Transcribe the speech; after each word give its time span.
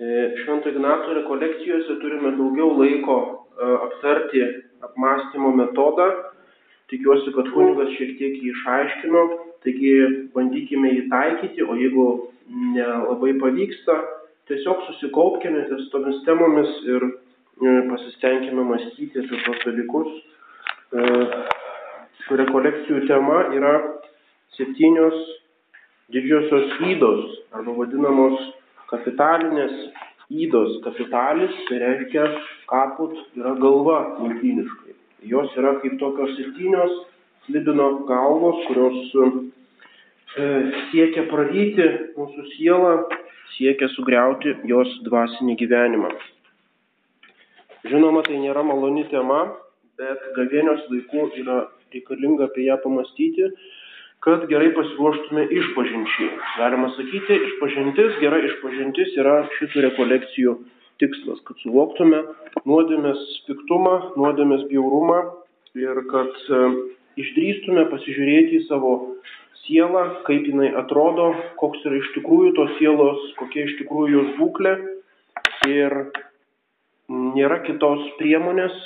Švento 0.00 0.68
Ignaco 0.68 1.12
rekolekcijose 1.12 1.98
turime 2.00 2.30
daugiau 2.32 2.70
laiko 2.78 3.16
e, 3.20 3.66
aptarti 3.86 4.40
apmąstymo 4.80 5.50
metodą. 5.56 6.06
Tikiuosi, 6.88 7.32
kad 7.34 7.50
kunigas 7.52 7.90
šiek 7.98 8.14
tiek 8.18 8.38
jį 8.40 8.48
išaiškino, 8.54 9.24
taigi 9.62 9.92
bandykime 10.32 10.88
jį 10.94 11.02
taikyti, 11.12 11.66
o 11.68 11.76
jeigu 11.76 12.06
nelabai 12.48 13.34
pavyksta, 13.42 13.98
tiesiog 14.48 14.80
susikaupkime 14.88 15.66
ties 15.68 15.90
tomis 15.92 16.22
temomis 16.24 16.72
ir 16.88 17.04
e, 17.04 17.74
pasistengime 17.90 18.64
mąstyti 18.70 19.20
apie 19.20 19.42
tos 19.44 19.60
dalykus. 19.66 20.14
E, 20.96 21.04
rekolekcijų 22.40 23.04
tema 23.10 23.42
yra 23.58 23.74
septynios 24.56 25.20
didžiosios 26.14 26.72
įdos 26.88 27.36
arba 27.52 27.76
vadinamos 27.82 28.48
kapitalinės 28.90 29.74
įdos. 30.30 30.78
Kapitalis 30.84 31.54
tai 31.68 31.80
reiškia 31.82 32.26
kaput 32.70 33.16
yra 33.38 33.54
galva 33.62 33.98
lotyniškai. 34.18 34.96
Jos 35.30 35.56
yra 35.60 35.76
kaip 35.82 35.98
tokios 36.00 36.36
septynios 36.38 36.92
slibino 37.46 37.90
galvos, 38.08 38.60
kurios 38.68 38.98
e, 39.20 40.44
siekia 40.90 41.26
praryti 41.30 41.88
mūsų 42.16 42.46
sielą, 42.54 42.92
siekia 43.56 43.90
sugriauti 43.96 44.54
jos 44.70 44.92
dvasinį 45.06 45.56
gyvenimą. 45.60 46.12
Žinoma, 47.90 48.22
tai 48.26 48.38
nėra 48.40 48.62
maloni 48.64 49.06
tema, 49.10 49.42
bet 49.98 50.24
gavėnios 50.36 50.86
laikų 50.92 51.28
yra 51.42 51.62
reikalinga 51.92 52.48
apie 52.48 52.66
ją 52.68 52.76
pamastyti 52.84 53.50
kad 54.24 54.44
gerai 54.50 54.68
pasiruoštume 54.76 55.46
išpažinčiai. 55.56 56.28
Galima 56.58 56.90
sakyti, 56.96 57.38
išpažintis, 57.48 58.18
gera 58.20 58.40
išpažintis 58.44 59.16
yra 59.20 59.36
šitų 59.56 59.84
rekolekcijų 59.86 60.56
tikslas, 61.00 61.40
kad 61.48 61.56
suvoktume 61.64 62.20
nuodėmės 62.68 63.20
piktumą, 63.48 63.94
nuodėmės 64.20 64.66
bjaurumą 64.68 65.22
ir 65.80 66.02
kad 66.10 66.36
e, 66.52 66.60
išdrįstume 67.22 67.86
pasižiūrėti 67.88 68.58
į 68.58 68.66
savo 68.68 68.92
sielą, 69.62 70.04
kaip 70.28 70.44
jinai 70.50 70.68
atrodo, 70.82 71.30
koks 71.62 71.80
yra 71.88 72.02
iš 72.02 72.12
tikrųjų 72.18 72.52
tos 72.58 72.76
sielos, 72.76 73.24
kokia 73.40 73.64
iš 73.70 73.78
tikrųjų 73.80 74.18
jos 74.18 74.32
būklė. 74.36 74.74
Ir 75.68 75.94
nėra 77.08 77.60
kitos 77.64 78.04
priemonės 78.20 78.76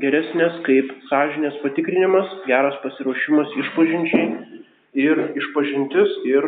geresnės 0.00 0.60
kaip 0.68 0.92
sąžinės 1.08 1.56
patikrinimas, 1.62 2.28
geras 2.50 2.76
pasiruošimas 2.84 3.56
išpažinčiai 3.64 4.53
ir 4.94 5.20
išpažintis, 5.34 6.16
ir 6.28 6.46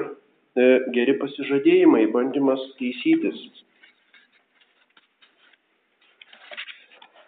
e, 0.57 0.67
geri 0.95 1.17
pasižadėjimai, 1.21 2.07
bandymas 2.15 2.63
teisytis. 2.81 3.39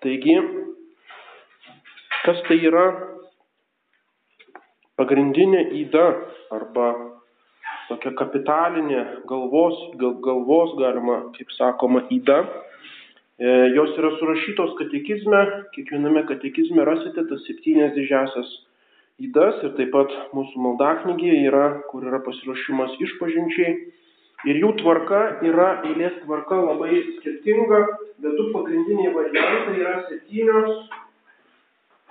Taigi, 0.05 0.37
kas 2.23 2.43
tai 2.47 2.61
yra 2.71 2.87
pagrindinė 4.99 5.65
įda 5.83 6.07
arba 6.55 6.93
tokia 7.89 8.13
kapitalinė 8.19 9.03
galvos, 9.31 9.77
gal, 9.99 10.15
galvos 10.23 10.75
galima, 10.79 11.21
kaip 11.35 11.51
sakoma, 11.57 12.05
įda. 12.15 12.39
E, 13.39 13.51
jos 13.75 13.95
yra 13.99 14.13
surašytos 14.21 14.77
katekizme, 14.79 15.43
kiekviename 15.75 16.25
katekizme 16.31 16.87
rasite 16.87 17.27
tas 17.31 17.45
septynias 17.47 17.95
didžiasias 17.99 18.55
ydas 19.19 19.63
ir 19.67 19.75
taip 19.79 19.91
pat 19.95 20.13
mūsų 20.37 20.61
maldaknygėje 20.63 21.39
yra, 21.51 21.65
kur 21.91 22.07
yra 22.07 22.21
pasiruošimas 22.23 22.95
išpažinčiai. 23.03 23.73
Ir 24.47 24.61
jų 24.63 24.71
tvarka 24.79 25.21
yra 25.43 25.81
eilės 25.89 26.21
tvarka 26.23 26.61
labai 26.63 27.01
skirtinga, 27.17 27.81
bet 28.23 28.37
du 28.39 28.45
pagrindiniai 28.55 29.11
variantai 29.17 29.75
yra 29.81 29.97
septynios 30.07 30.85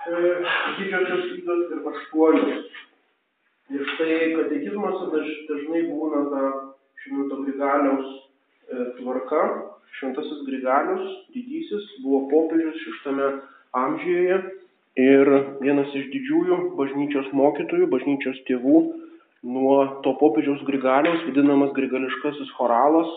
e, 0.04 0.18
didžiosios 0.76 1.30
ydos 1.38 1.64
ir 1.72 1.88
aštuonios. 1.92 2.68
Ir 3.72 3.88
štai 3.94 4.18
katekizmuose 4.36 5.08
daž, 5.14 5.32
dažnai 5.48 5.82
būna 5.88 6.22
ta 6.34 6.44
švento 7.00 7.40
Grigaliaus 7.46 8.12
e, 8.12 8.92
tvarka. 9.00 9.42
Šventasis 9.96 10.44
Grigalius, 10.44 11.08
didysis, 11.32 11.88
buvo 12.04 12.26
popiežius 12.28 12.76
šeštame 12.84 13.32
amžiuje 13.72 14.36
ir 14.96 15.28
vienas 15.60 15.92
iš 15.94 16.08
didžiųjų 16.12 16.58
bažnyčios 16.78 17.28
mokytojų, 17.36 17.88
bažnyčios 17.92 18.38
tėvų 18.48 18.82
nuo 19.42 20.00
to 20.02 20.14
popiežiaus 20.18 20.62
Grigaliaus, 20.66 21.22
vadinamas 21.28 21.74
Grigališkasis 21.76 22.50
choralas. 22.56 23.10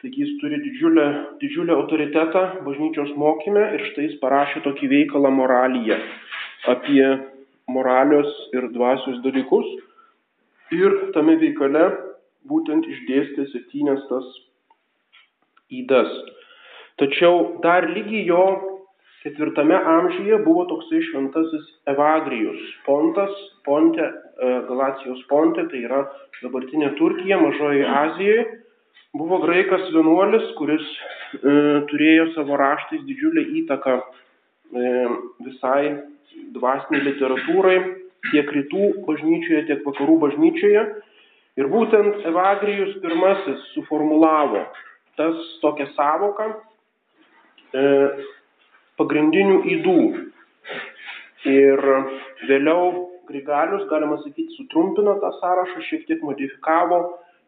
Taigi 0.00 0.22
jis 0.22 0.36
turi 0.40 0.56
didžiulę, 0.64 1.06
didžiulę 1.42 1.74
autoritetą 1.76 2.44
bažnyčios 2.64 3.10
mokyme 3.20 3.66
ir 3.76 3.84
štai 3.90 4.06
jis 4.06 4.16
parašė 4.22 4.62
tokį 4.64 4.88
veikalą 4.94 5.32
moraliją 5.36 5.98
apie 6.72 7.04
moralios 7.68 8.30
ir 8.56 8.70
dvasios 8.72 9.20
dalykus. 9.26 9.68
Ir 10.72 11.12
tame 11.12 11.36
veikale 11.42 11.84
būtent 12.48 12.86
išdėstė 12.88 13.50
septynias 13.52 14.00
tas 14.08 14.26
įdas. 15.68 16.08
Tačiau 17.00 17.60
dar 17.64 17.88
lygiai 17.90 18.24
jo 18.28 18.44
ketvirtame 19.24 19.76
amžiuje 19.76 20.38
buvo 20.44 20.64
toksai 20.70 21.02
šventasis 21.10 21.66
Evagrijus. 21.92 22.60
Pontas, 22.86 23.32
Ponte, 23.64 24.06
e, 24.06 24.52
Galacijos 24.68 25.20
Ponte, 25.28 25.66
tai 25.68 25.84
yra 25.84 26.04
dabartinė 26.40 26.94
Turkija, 26.98 27.40
Mažoji 27.40 27.84
Azijoje. 27.84 28.46
Buvo 29.16 29.40
graikas 29.42 29.88
vienuolis, 29.90 30.46
kuris 30.56 30.86
e, 30.86 31.54
turėjo 31.90 32.30
savo 32.36 32.56
raštais 32.60 33.02
didžiulę 33.08 33.44
įtaką 33.62 33.96
e, 33.98 34.92
visai 35.48 35.82
dvasiniai 36.54 37.04
literatūrai, 37.08 37.78
tiek 38.30 38.52
rytų 38.54 38.90
bažnyčioje, 39.08 39.64
tiek 39.68 39.86
vakarų 39.86 40.18
bažnyčioje. 40.24 40.84
Ir 41.58 41.68
būtent 41.68 42.22
Evagrijus 42.30 42.94
pirmasis 43.02 43.64
suformulavo 43.74 44.62
tas 45.18 45.40
tokią 45.60 45.90
savoką, 45.96 46.46
e, 47.74 47.82
pagrindinių 49.00 49.62
įdų. 49.76 49.96
Ir 51.50 51.80
vėliau 52.48 53.08
Grigalius, 53.30 53.86
galima 53.90 54.18
sakyti, 54.20 54.56
sutrumpino 54.58 55.16
tą 55.22 55.30
sąrašą, 55.38 55.82
šiek 55.86 56.06
tiek 56.08 56.22
modifikavo, 56.26 57.00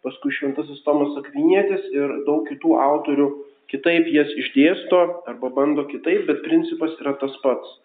paskui 0.07 0.33
Šventasis 0.37 0.83
Tomas 0.87 1.17
Akvinėtis 1.21 1.89
ir 1.95 2.21
daug 2.27 2.47
kitų 2.49 2.77
autorių 2.83 3.29
kitaip 3.73 4.09
jas 4.13 4.31
išdėsto 4.39 5.01
arba 5.31 5.51
bando 5.57 5.87
kitaip, 5.91 6.27
bet 6.29 6.45
principas 6.47 6.95
yra 7.03 7.17
tas 7.21 7.35
pats. 7.45 7.79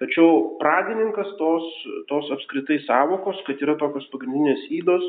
Tačiau 0.00 0.56
pradininkas 0.58 1.30
tos, 1.38 1.66
tos 2.10 2.30
apskritai 2.34 2.80
savokos, 2.88 3.38
kad 3.46 3.60
yra 3.62 3.76
tokios 3.78 4.08
pagrindinės 4.10 4.66
įdos, 4.80 5.04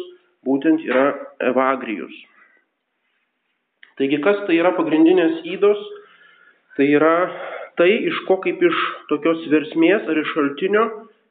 būtent 0.46 0.84
yra 0.86 1.08
Evagrijus. 1.42 2.14
Taigi, 3.97 4.20
kas 4.22 4.44
tai 4.46 4.59
yra 4.59 4.76
pagrindinės 4.78 5.42
įdos? 5.56 5.82
Tai 6.76 6.86
yra 6.92 7.16
tai, 7.80 7.90
iš 8.09 8.22
ko 8.28 8.40
kaip 8.44 8.62
iš 8.63 8.84
tokios 9.09 9.44
versmės 9.52 10.08
ar 10.09 10.22
iš 10.22 10.31
šaltinio 10.36 10.86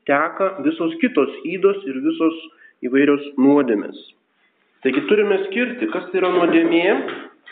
teka 0.09 0.51
visos 0.67 0.95
kitos 1.01 1.33
įdos 1.49 1.81
ir 1.89 2.01
visos 2.05 2.43
įvairios 2.85 3.25
nuodėmės. 3.41 3.97
Taigi 4.85 5.01
turime 5.09 5.41
skirti, 5.47 5.89
kas 5.93 6.11
tai 6.11 6.21
yra 6.21 6.33
nuodėmė. 6.35 6.85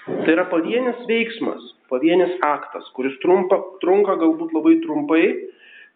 Tai 0.03 0.33
yra 0.35 0.45
pavienis 0.51 1.05
veiksmas, 1.07 1.63
pavienis 1.89 2.35
aktas, 2.43 2.89
kuris 2.97 3.15
trumpa, 3.23 3.61
trunka 3.81 4.17
galbūt 4.19 4.51
labai 4.57 4.75
trumpai. 4.83 5.23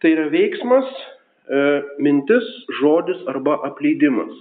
Tai 0.01 0.13
yra 0.13 0.29
veiksmas, 0.31 0.87
e, 1.49 1.63
mintis, 2.05 2.47
žodis 2.79 3.19
arba 3.27 3.57
apleidimas 3.67 4.31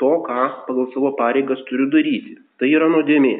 to, 0.00 0.12
ką 0.28 0.42
pagal 0.68 0.88
savo 0.94 1.12
pareigas 1.18 1.60
turiu 1.68 1.88
daryti. 1.92 2.36
Tai 2.60 2.70
yra 2.70 2.88
nuodėmė. 2.92 3.34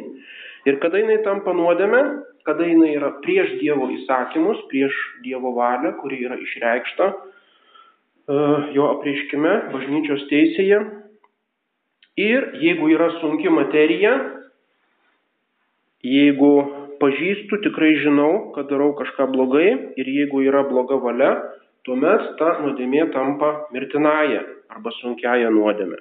Ir 0.67 0.81
kada 0.83 1.01
jinai 1.01 1.21
tampa 1.25 1.55
nuodėme, 1.55 2.03
kada 2.47 2.67
jinai 2.67 2.95
yra 2.97 3.11
prieš 3.25 3.57
Dievo 3.61 3.91
įsakymus, 3.93 4.63
prieš 4.71 4.95
Dievo 5.25 5.53
valią, 5.57 5.97
kuri 6.01 6.23
yra 6.25 6.39
išreikšta 6.41 7.11
uh, 7.11 7.27
jo 8.75 8.89
apreiškime, 8.95 9.53
bažnyčios 9.75 10.27
teisėje. 10.31 10.81
Ir 12.17 12.49
jeigu 12.63 12.89
yra 12.95 13.11
sunki 13.21 13.51
materija, 13.53 14.15
jeigu 16.07 16.53
pažįstu, 17.01 17.61
tikrai 17.67 17.93
žinau, 18.01 18.53
kad 18.55 18.71
darau 18.71 18.95
kažką 18.97 19.29
blogai 19.35 19.69
ir 20.01 20.09
jeigu 20.09 20.41
yra 20.47 20.65
bloga 20.65 20.97
valia, 21.03 21.33
tuomet 21.85 22.37
ta 22.41 22.57
nuodėmė 22.63 23.11
tampa 23.13 23.69
mirtinaja 23.75 24.47
arba 24.73 24.93
sunkiaja 25.01 25.53
nuodėmė. 25.53 26.01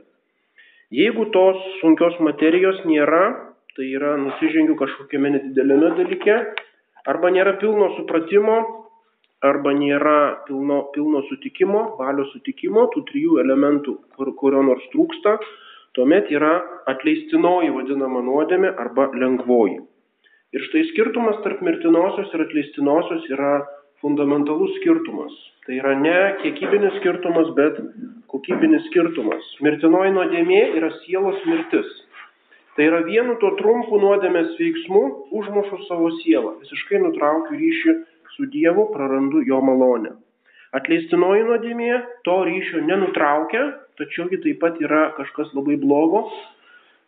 Jeigu 0.95 1.27
tos 1.33 1.59
sunkios 1.81 2.15
materijos 2.23 2.79
nėra, 2.87 3.54
tai 3.75 3.89
yra 3.91 4.15
nusižengiu 4.19 4.77
kažkokiame 4.79 5.33
nedidelėme 5.35 5.91
dalyke, 5.99 6.35
arba 7.11 7.31
nėra 7.35 7.57
pilno 7.61 7.91
supratimo, 7.97 8.57
arba 9.45 9.73
nėra 9.75 10.45
pilno, 10.47 10.85
pilno 10.95 11.21
sutikimo, 11.29 11.83
valios 11.99 12.31
sutikimo, 12.33 12.87
tų 12.93 13.03
trijų 13.11 13.39
elementų, 13.43 13.97
kur, 14.15 14.31
kurio 14.39 14.63
nors 14.65 14.85
trūksta, 14.93 15.37
tuomet 15.95 16.31
yra 16.33 16.53
atleistinoji 16.91 17.73
vadinama 17.75 18.23
nuodėmė 18.25 18.71
arba 18.79 19.09
lengvoji. 19.15 19.81
Ir 20.55 20.63
štai 20.69 20.85
skirtumas 20.93 21.41
tarp 21.43 21.59
mirtinosios 21.65 22.31
ir 22.31 22.45
atleistinosios 22.45 23.27
yra 23.31 23.57
fundamentalus 24.03 24.71
skirtumas. 24.79 25.33
Tai 25.65 25.75
yra 25.81 25.95
ne 25.99 26.15
kiekybinis 26.43 26.95
skirtumas, 27.01 27.49
bet 27.57 27.79
kokybinis 28.31 28.85
skirtumas. 28.87 29.47
Mirtinoji 29.65 30.13
nuodėmė 30.15 30.61
yra 30.79 30.91
sielos 31.01 31.41
mirtis. 31.49 31.89
Tai 32.75 32.83
yra 32.89 33.05
vienu 33.07 33.37
tuo 33.39 33.53
trumpu 33.55 33.97
nuodėmės 34.01 34.57
veiksmu 34.59 35.01
užmušu 35.39 35.77
savo 35.87 36.09
sielą, 36.17 36.57
visiškai 36.59 36.99
nutraukiu 36.99 37.55
ryšį 37.55 37.93
su 38.35 38.47
Dievu, 38.51 38.89
prarandu 38.91 39.43
jo 39.47 39.61
malonę. 39.63 40.11
Atleistinoji 40.75 41.45
nuodėmė 41.47 42.01
to 42.27 42.35
ryšio 42.49 42.81
nenutraukia, 42.83 43.63
tačiau 43.95 44.27
ji 44.27 44.41
taip 44.43 44.59
pat 44.59 44.81
yra 44.83 45.05
kažkas 45.15 45.53
labai 45.55 45.77
blogo, 45.79 46.25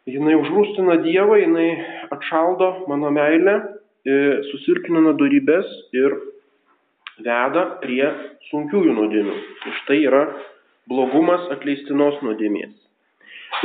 jinai 0.07 0.37
užrūstina 0.39 1.01
Dievą, 1.03 1.35
jinai 1.43 1.67
atšaldo 2.15 2.71
mano 2.87 3.11
meilę, 3.11 3.59
e, 4.07 4.17
susilpnina 4.53 5.17
darybės 5.19 5.67
ir 5.99 6.15
veda 7.27 7.67
prie 7.83 8.05
sunkiųjų 8.53 8.95
nuodėmių. 9.01 9.39
Štai 9.83 9.99
yra 10.07 10.23
blogumas 10.87 11.49
atleistinos 11.51 12.23
nuodėmės. 12.23 12.87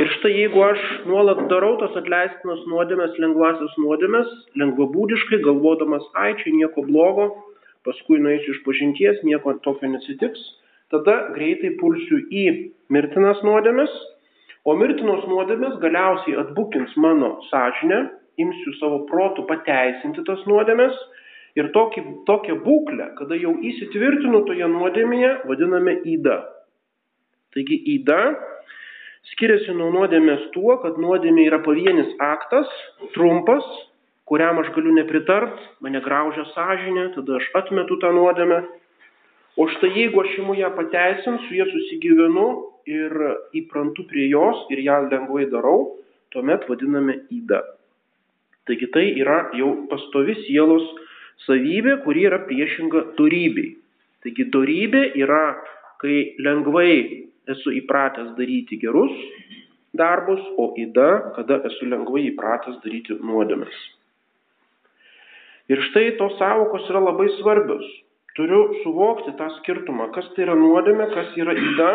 Ir 0.01 0.09
štai 0.17 0.31
jeigu 0.33 0.63
aš 0.65 0.81
nuolat 1.05 1.43
darau 1.51 1.75
tos 1.81 1.95
atleistinos 1.99 2.63
nuodėmės, 2.71 3.17
lengvasis 3.21 3.75
nuodėmės, 3.83 4.31
lengvabūdiškai, 4.61 5.41
galvodamas, 5.45 6.07
ai, 6.17 6.31
čia 6.39 6.55
nieko 6.55 6.85
blogo, 6.87 7.27
paskui 7.85 8.17
nueisiu 8.23 8.55
iš 8.55 8.63
pažinties, 8.65 9.21
nieko 9.27 9.53
tokio 9.65 9.91
nesitiks, 9.91 10.41
tada 10.93 11.19
greitai 11.35 11.75
pulsiu 11.81 12.23
į 12.31 12.47
mirtinas 12.93 13.43
nuodėmės 13.45 13.93
O 14.63 14.75
mirtinos 14.79 15.25
nuodėmės 15.27 15.73
galiausiai 15.83 16.37
atbukins 16.39 16.93
mano 17.03 17.33
sąžinę, 17.49 17.97
imsiu 18.39 18.71
savo 18.77 19.01
protų 19.09 19.43
pateisinti 19.49 20.23
tas 20.29 20.39
nuodėmės 20.47 20.95
ir 21.59 21.67
tokį, 21.75 22.03
tokią 22.29 22.55
būklę, 22.63 23.09
kada 23.17 23.35
jau 23.41 23.51
įsitvirtinu 23.71 24.39
toje 24.47 24.69
nuodėmėje, 24.71 25.33
vadiname 25.49 25.97
įda. 26.15 26.37
Taigi 27.53 27.81
įda 27.97 28.21
skiriasi 29.31 29.73
nuo 29.77 29.89
nuodėmės 29.95 30.49
tuo, 30.53 30.75
kad 30.83 30.99
nuodėmė 30.99 31.47
yra 31.47 31.61
pavienis 31.63 32.11
aktas, 32.21 32.69
trumpas, 33.15 33.63
kuriam 34.29 34.59
aš 34.59 34.73
galiu 34.75 34.93
nepritart, 34.97 35.55
mane 35.83 36.03
graužia 36.03 36.45
sąžinė, 36.51 37.09
tada 37.15 37.39
aš 37.39 37.49
atmetu 37.63 37.99
tą 38.03 38.11
nuodėmę. 38.15 38.63
O 39.57 39.67
štai 39.69 39.91
jeigu 39.93 40.23
aš 40.23 40.37
imu 40.41 40.55
ją 40.57 40.71
pateisinti, 40.75 41.47
su 41.47 41.57
jie 41.59 41.65
susigyvenu, 41.69 42.47
ir 42.89 43.13
įprantu 43.55 44.05
prie 44.09 44.27
jos 44.31 44.65
ir 44.73 44.81
ją 44.83 45.03
lengvai 45.07 45.47
darau, 45.51 45.95
tuomet 46.33 46.67
vadiname 46.67 47.23
įda. 47.31 47.61
Taigi 48.67 48.87
tai 48.95 49.05
yra 49.19 49.49
jau 49.57 49.73
pastovi 49.91 50.35
sielos 50.43 50.83
savybė, 51.45 51.99
kuri 52.03 52.27
yra 52.29 52.41
priešinga 52.47 53.13
dorybei. 53.17 53.75
Taigi 54.23 54.47
dorybė 54.51 55.11
yra, 55.19 55.59
kai 55.99 56.35
lengvai 56.39 56.93
esu 57.51 57.73
įpratęs 57.81 58.35
daryti 58.37 58.79
gerus 58.81 59.11
darbus, 59.97 60.41
o 60.57 60.71
įda, 60.79 61.09
kada 61.35 61.59
esu 61.69 61.89
lengvai 61.89 62.23
įpratęs 62.31 62.79
daryti 62.85 63.19
nuodėmes. 63.21 63.75
Ir 65.71 65.83
štai 65.89 66.15
tos 66.19 66.33
savokos 66.39 66.87
yra 66.91 67.03
labai 67.03 67.29
svarbios. 67.37 67.85
Turiu 68.33 68.63
suvokti 68.81 69.35
tą 69.37 69.51
skirtumą, 69.59 70.09
kas 70.15 70.25
tai 70.33 70.47
yra 70.47 70.55
nuodėmė, 70.57 71.11
kas 71.13 71.35
yra 71.37 71.53
įda 71.53 71.91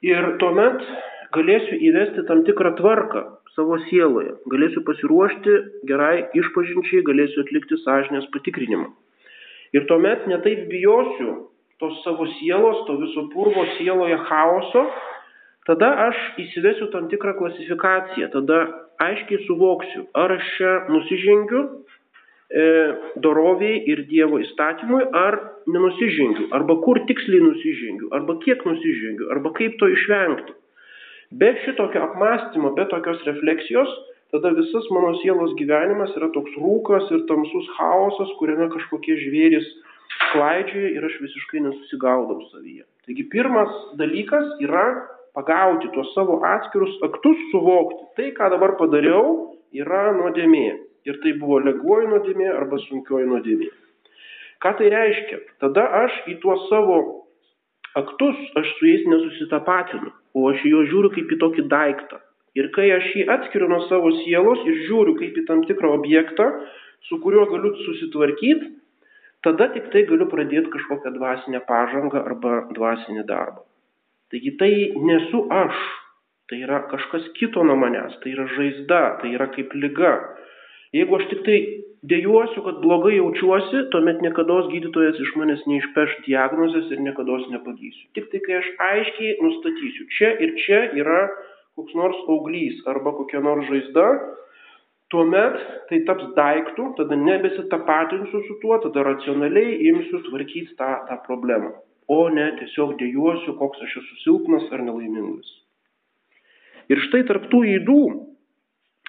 Ir 0.00 0.26
tuomet 0.40 0.80
galėsiu 1.36 1.76
įvesti 1.76 2.22
tam 2.24 2.40
tikrą 2.46 2.70
tvarką 2.78 3.20
savo 3.52 3.76
sieloje, 3.90 4.32
galėsiu 4.48 4.80
pasiruošti 4.86 5.56
gerai 5.90 6.22
išpažinčiai, 6.40 7.02
galėsiu 7.04 7.42
atlikti 7.44 7.76
sąžinės 7.82 8.30
patikrinimą. 8.32 8.88
Ir 9.76 9.84
tuomet 9.90 10.24
netaip 10.30 10.70
bijosiu 10.72 11.34
tos 11.80 11.96
savo 12.04 12.26
sielos, 12.38 12.84
to 12.86 12.98
viso 13.00 13.26
purvo 13.32 13.64
sieloje 13.78 14.18
chaoso, 14.28 14.84
tada 15.66 15.88
aš 16.10 16.18
įsivesiu 16.44 16.90
tam 16.92 17.08
tikrą 17.12 17.34
klasifikaciją, 17.38 18.28
tada 18.34 18.60
aiškiai 19.00 19.46
suvoksiu, 19.46 20.04
ar 20.14 20.36
aš 20.36 20.50
čia 20.58 20.74
nusižengiu 20.92 21.62
e, 21.64 22.66
doroviai 23.24 23.80
ir 23.92 24.04
Dievo 24.10 24.42
įstatymui, 24.44 25.06
ar 25.16 25.38
nenusižengiu, 25.72 26.50
arba 26.56 26.76
kur 26.84 27.00
tiksliai 27.08 27.42
nusižengiu, 27.48 28.12
arba 28.16 28.36
kiek 28.44 28.64
nusižengiu, 28.68 29.30
arba 29.32 29.54
kaip 29.56 29.80
to 29.80 29.88
išvengti. 29.88 30.56
Be 31.40 31.54
šitokio 31.64 32.02
apmąstymo, 32.08 32.74
be 32.76 32.84
tokios 32.90 33.22
refleksijos, 33.24 33.90
tada 34.34 34.50
visas 34.54 34.88
mano 34.90 35.14
sielos 35.22 35.54
gyvenimas 35.58 36.12
yra 36.18 36.28
toks 36.34 36.56
rūkas 36.58 37.08
ir 37.14 37.24
tamsus 37.30 37.68
chaosas, 37.76 38.34
kuriame 38.40 38.68
kažkokie 38.74 39.16
žvėris 39.24 39.68
klaidžioja 40.32 40.90
ir 40.96 41.06
aš 41.06 41.16
visiškai 41.22 41.62
nesusigaudau 41.66 42.42
savyje. 42.50 42.84
Taigi 43.06 43.26
pirmas 43.32 43.72
dalykas 44.00 44.46
yra 44.64 44.84
pagauti 45.34 45.90
tuos 45.94 46.12
savo 46.14 46.40
atskirus 46.46 46.96
aktus, 47.06 47.38
suvokti. 47.52 48.04
Tai, 48.16 48.30
ką 48.38 48.50
dabar 48.54 48.76
padariau, 48.80 49.54
yra 49.72 50.10
nuodėmė. 50.18 50.68
Ir 51.08 51.20
tai 51.22 51.32
buvo 51.40 51.60
lengvoji 51.64 52.10
nuodėmė 52.10 52.50
arba 52.52 52.80
sunkioji 52.88 53.28
nuodėmė. 53.30 53.70
Ką 54.60 54.74
tai 54.76 54.90
reiškia? 54.92 55.38
Tada 55.62 55.86
aš 56.02 56.16
į 56.28 56.36
tuos 56.42 56.66
savo 56.68 56.98
aktus, 57.96 58.40
aš 58.60 58.74
su 58.78 58.90
jais 58.90 59.06
nesusitapatinu, 59.08 60.12
o 60.36 60.50
aš 60.50 60.60
į 60.66 60.74
juos 60.74 60.90
žiūriu 60.90 61.12
kaip 61.14 61.32
į 61.32 61.38
tokį 61.40 61.64
daiktą. 61.70 62.20
Ir 62.58 62.68
kai 62.74 62.90
aš 62.92 63.06
jį 63.14 63.24
atskiriu 63.30 63.70
nuo 63.70 63.80
savo 63.86 64.10
sielos 64.20 64.60
ir 64.66 64.82
žiūriu 64.88 65.16
kaip 65.18 65.38
į 65.38 65.46
tam 65.48 65.64
tikrą 65.68 65.94
objektą, 65.96 66.50
su 67.08 67.18
kuriuo 67.22 67.46
galiu 67.48 67.72
susitvarkyti, 67.86 68.74
tada 69.46 69.70
tik 69.74 69.90
tai 69.94 70.04
galiu 70.08 70.28
pradėti 70.30 70.72
kažkokią 70.72 71.14
dvasinę 71.16 71.62
pažangą 71.68 72.24
arba 72.28 72.64
dvasinį 72.76 73.24
darbą. 73.28 73.64
Taigi 74.30 74.54
tai 74.60 74.72
nesu 75.08 75.46
aš, 75.50 75.78
tai 76.50 76.62
yra 76.66 76.84
kažkas 76.90 77.26
kito 77.38 77.64
nuo 77.66 77.76
manęs, 77.80 78.14
tai 78.22 78.34
yra 78.36 78.46
žaizda, 78.54 79.02
tai 79.22 79.32
yra 79.34 79.48
kaip 79.54 79.74
lyga. 79.74 80.12
Jeigu 80.94 81.16
aš 81.18 81.26
tik 81.30 81.42
tai 81.46 81.58
dėjuosiu, 82.10 82.62
kad 82.66 82.80
blogai 82.84 83.16
jaučiuosi, 83.16 83.84
tuomet 83.92 84.22
niekada 84.24 84.60
gydytojas 84.70 85.18
iš 85.22 85.34
manęs 85.38 85.62
neišpeš 85.70 86.16
diagnozės 86.26 86.90
ir 86.94 87.02
niekada 87.02 87.38
nepagysiu. 87.54 88.08
Tik 88.18 88.30
tai, 88.32 88.42
kai 88.46 88.58
aš 88.60 88.68
aiškiai 88.86 89.36
nustatysiu, 89.42 90.06
čia 90.16 90.34
ir 90.42 90.54
čia 90.62 90.80
yra 91.00 91.26
koks 91.78 91.94
nors 91.94 92.18
auglys 92.28 92.80
arba 92.90 93.12
kokia 93.16 93.42
nors 93.44 93.66
žaizda, 93.70 94.06
tuomet 95.10 95.58
tai 95.90 96.00
taps 96.08 96.30
daiktų, 96.36 96.86
tada 96.98 97.18
nebesitapatinsiu 97.18 98.42
su 98.46 98.58
tuo, 98.62 98.78
tada 98.84 99.04
racionaliai 99.08 99.78
imsiu 99.90 100.22
tvarkyti 100.28 100.76
tą, 100.78 100.90
tą 101.08 101.18
problemą, 101.26 101.72
o 102.10 102.20
ne 102.32 102.46
tiesiog 102.60 102.94
dėjuosiu, 103.00 103.56
koks 103.58 103.82
aš 103.86 103.98
esu 104.02 104.20
silpnas 104.24 104.68
ar 104.74 104.84
nelaimingas. 104.86 105.50
Ir 106.90 107.02
štai 107.06 107.22
tarptų 107.28 107.62
įdų 107.76 108.00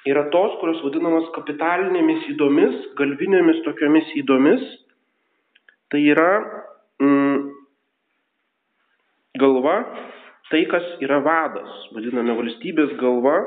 yra 0.10 0.28
tos, 0.34 0.58
kurios 0.62 0.82
vadinamos 0.86 1.30
kapitalinėmis 1.38 2.28
įdomis, 2.34 2.78
galvinėmis 2.98 3.62
tokiomis 3.66 4.12
įdomis. 4.22 4.66
Tai 5.92 6.00
yra 6.08 6.30
mm, 7.02 7.40
galva, 9.42 9.76
tai 10.52 10.64
kas 10.72 10.86
yra 11.04 11.20
vadas, 11.26 11.74
vadiname 11.96 12.38
valstybės 12.38 12.94
galva. 13.02 13.38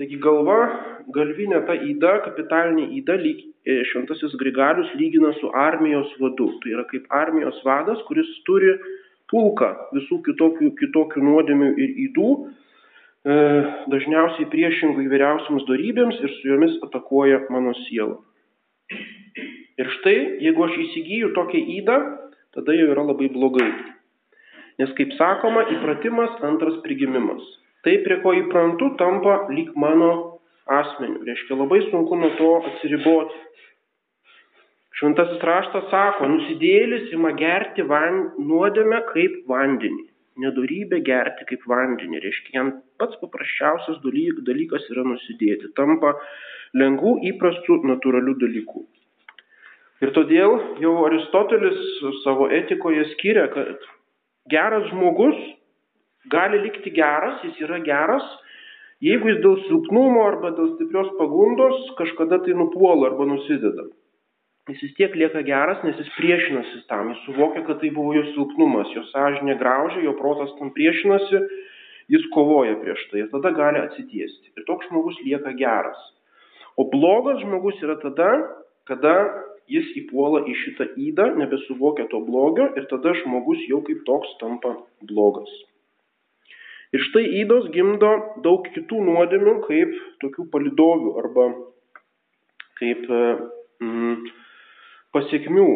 Taigi 0.00 0.16
galva, 0.22 0.58
galvinė 1.14 1.64
ta 1.68 1.76
įda, 1.90 2.16
kapitalinė 2.26 2.86
įda, 3.00 3.18
lyg, 3.20 3.44
e, 3.66 3.80
šventasis 3.90 4.36
Grigalius 4.40 4.90
lygina 5.00 5.34
su 5.40 5.50
armijos 5.66 6.10
vadu. 6.22 6.52
Tai 6.62 6.74
yra 6.76 6.86
kaip 6.90 7.06
armijos 7.10 7.60
vadas, 7.66 8.00
kuris 8.08 8.30
turi 8.48 8.72
pulką 9.30 9.70
visų 9.94 10.22
kitokių, 10.26 10.72
kitokių 10.80 11.22
nuodėmių 11.26 11.70
ir 11.78 11.98
įdų 12.08 12.30
E, 13.20 13.32
dažniausiai 13.92 14.46
priešingų 14.48 15.02
įvairiausiams 15.04 15.66
darybėms 15.68 16.20
ir 16.24 16.30
su 16.38 16.48
jomis 16.48 16.78
atakuoja 16.86 17.42
mano 17.52 17.74
sielą. 17.84 18.16
Ir 19.80 19.90
štai, 19.98 20.16
jeigu 20.40 20.64
aš 20.64 20.78
įsigyju 20.86 21.34
tokią 21.36 21.60
įdą, 21.76 21.98
tada 22.56 22.76
jau 22.78 22.88
yra 22.94 23.04
labai 23.10 23.28
blogai. 23.32 23.68
Nes, 24.80 24.92
kaip 24.96 25.12
sakoma, 25.18 25.66
įpratimas 25.76 26.40
antras 26.48 26.80
prigimimas. 26.86 27.44
Tai, 27.84 27.98
prie 28.06 28.16
ko 28.24 28.32
įprantu, 28.38 28.94
tampa 29.00 29.42
lyg 29.52 29.68
mano 29.76 30.29
asmeniu. 30.78 31.24
Reiškia, 31.26 31.58
labai 31.58 31.80
sunku 31.88 32.18
nuo 32.20 32.30
to 32.38 32.52
atsiriboti. 32.70 33.42
Šventasis 35.00 35.42
raštas 35.46 35.90
sako, 35.90 36.28
nusidėlis 36.28 37.12
ima 37.16 37.32
gerti 37.38 37.86
van, 37.88 38.24
nuodėmę 38.38 39.04
kaip 39.12 39.44
vandenį 39.48 40.10
nedorybę 40.40 41.00
gerti 41.04 41.46
kaip 41.48 41.66
vandenį. 41.70 42.20
Reiškia, 42.24 42.54
jam 42.56 42.72
pats 43.00 43.18
paprasčiausias 43.22 44.00
dalykas 44.04 44.86
yra 44.92 45.04
nusidėti. 45.06 45.72
Tampa 45.78 46.14
lengvų, 46.76 47.16
įprastų, 47.32 47.80
natūralių 47.90 48.36
dalykų. 48.40 48.84
Ir 50.00 50.12
todėl 50.16 50.54
jau 50.80 50.92
Aristotelis 51.04 51.80
savo 52.22 52.48
etikoje 52.56 53.04
skiria, 53.14 53.48
kad 53.52 53.82
geras 54.52 54.86
žmogus 54.88 55.36
gali 56.32 56.62
likti 56.64 56.92
geras, 56.94 57.42
jis 57.44 57.60
yra 57.66 57.80
geras, 57.84 58.24
Jeigu 59.00 59.30
jis 59.30 59.40
dėl 59.40 59.56
silpnumo 59.64 60.26
arba 60.28 60.50
dėl 60.56 60.74
stiprios 60.74 61.08
pagundos 61.16 61.86
kažkada 61.96 62.42
tai 62.44 62.52
nupuola 62.56 63.08
arba 63.08 63.24
nusideda, 63.30 63.86
jis 64.68 64.82
vis 64.84 64.96
tiek 64.98 65.14
lieka 65.16 65.40
geras, 65.46 65.80
nes 65.86 65.96
jis 66.02 66.10
priešinasi 66.18 66.82
tam, 66.90 67.14
jis 67.14 67.22
suvokia, 67.24 67.64
kad 67.64 67.80
tai 67.80 67.90
buvo 67.96 68.12
jo 68.18 68.26
silpnumas, 68.34 68.92
jo 68.92 69.06
sąžinė 69.08 69.56
graužia, 69.62 70.04
jo 70.04 70.12
protas 70.20 70.52
tam 70.58 70.72
priešinasi, 70.76 71.40
jis 72.12 72.26
kovoja 72.34 72.76
prieš 72.82 73.06
tai 73.10 73.22
ir 73.24 73.30
tada 73.32 73.54
gali 73.56 73.80
atsitiesti. 73.80 74.52
Ir 74.58 74.68
toks 74.68 74.90
žmogus 74.90 75.16
lieka 75.24 75.54
geras. 75.56 76.00
O 76.76 76.84
blogas 76.92 77.40
žmogus 77.40 77.80
yra 77.80 77.96
tada, 78.04 78.30
kada 78.90 79.16
jis 79.70 79.88
įpuola 80.02 80.44
į 80.44 80.58
šitą 80.64 80.90
įdą, 81.08 81.32
nebesuvokia 81.40 82.08
to 82.12 82.20
blogio 82.26 82.68
ir 82.76 82.88
tada 82.92 83.16
žmogus 83.22 83.64
jau 83.70 83.80
kaip 83.86 84.04
toks 84.04 84.36
tampa 84.42 84.76
blogas. 85.08 85.50
Ir 86.90 87.02
štai 87.06 87.22
įdos 87.44 87.68
gimdo 87.74 88.10
daug 88.42 88.64
kitų 88.74 88.98
nuodėmių, 89.06 89.52
kaip 89.68 89.92
tokių 90.24 90.46
palidovių 90.50 91.12
arba 91.22 91.44
kaip 92.80 93.04
mm, 93.10 94.24
pasiekmių. 95.14 95.68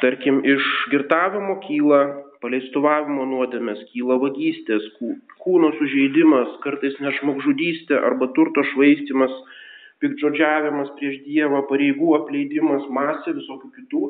Tarkim, 0.00 0.40
iš 0.44 0.64
girtavimo 0.92 1.58
kyla 1.62 2.00
paleistuvavimo 2.42 3.26
nuodėmės, 3.28 3.84
kyla 3.92 4.16
vagystės, 4.22 4.88
kūno 5.44 5.70
sužeidimas, 5.78 6.56
kartais 6.64 6.96
nešmogžudystė 7.04 7.96
arba 8.08 8.28
turto 8.36 8.64
švaistimas, 8.72 9.32
pikdžodžiavimas 10.02 10.92
prieš 10.98 11.20
Dievą, 11.28 11.62
pareigų 11.70 12.16
apleidimas, 12.18 12.84
masė 12.92 13.36
visokių 13.38 13.72
kitų 13.78 14.02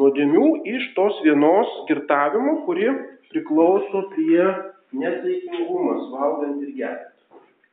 nuodėmių 0.00 0.46
iš 0.74 0.90
tos 0.98 1.18
vienos 1.26 1.70
girtavimo, 1.88 2.60
kuri 2.66 2.90
priklauso 3.32 4.06
prie 4.14 4.46
nesaikingumas, 5.00 6.06
valgant 6.12 6.62
ir 6.64 6.72
geriant. 6.78 7.10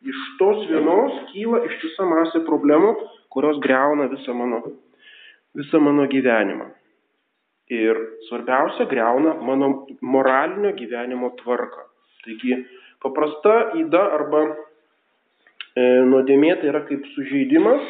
Iš 0.01 0.22
tos 0.40 0.63
vienos 0.70 1.18
kyla 1.32 1.62
ištisa 1.68 2.08
masė 2.10 2.42
problemų, 2.48 2.96
kurios 3.34 3.60
greuna 3.62 4.08
visą 4.12 4.34
mano, 4.34 4.63
visą 5.58 5.82
mano 5.84 6.08
gyvenimą. 6.10 6.72
Ir 7.72 8.00
svarbiausia, 8.28 8.90
greuna 8.90 9.38
mano 9.46 9.72
moralinio 10.01 10.74
gyvenimo 10.75 11.32
tvarką. 11.40 11.86
Taigi, 12.25 12.58
paprasta 13.01 13.56
įda 13.80 14.01
arba 14.18 14.42
E, 15.72 15.84
nuodėmė 16.04 16.56
tai 16.60 16.68
yra 16.68 16.82
kaip 16.88 17.06
sužeidimas, 17.13 17.84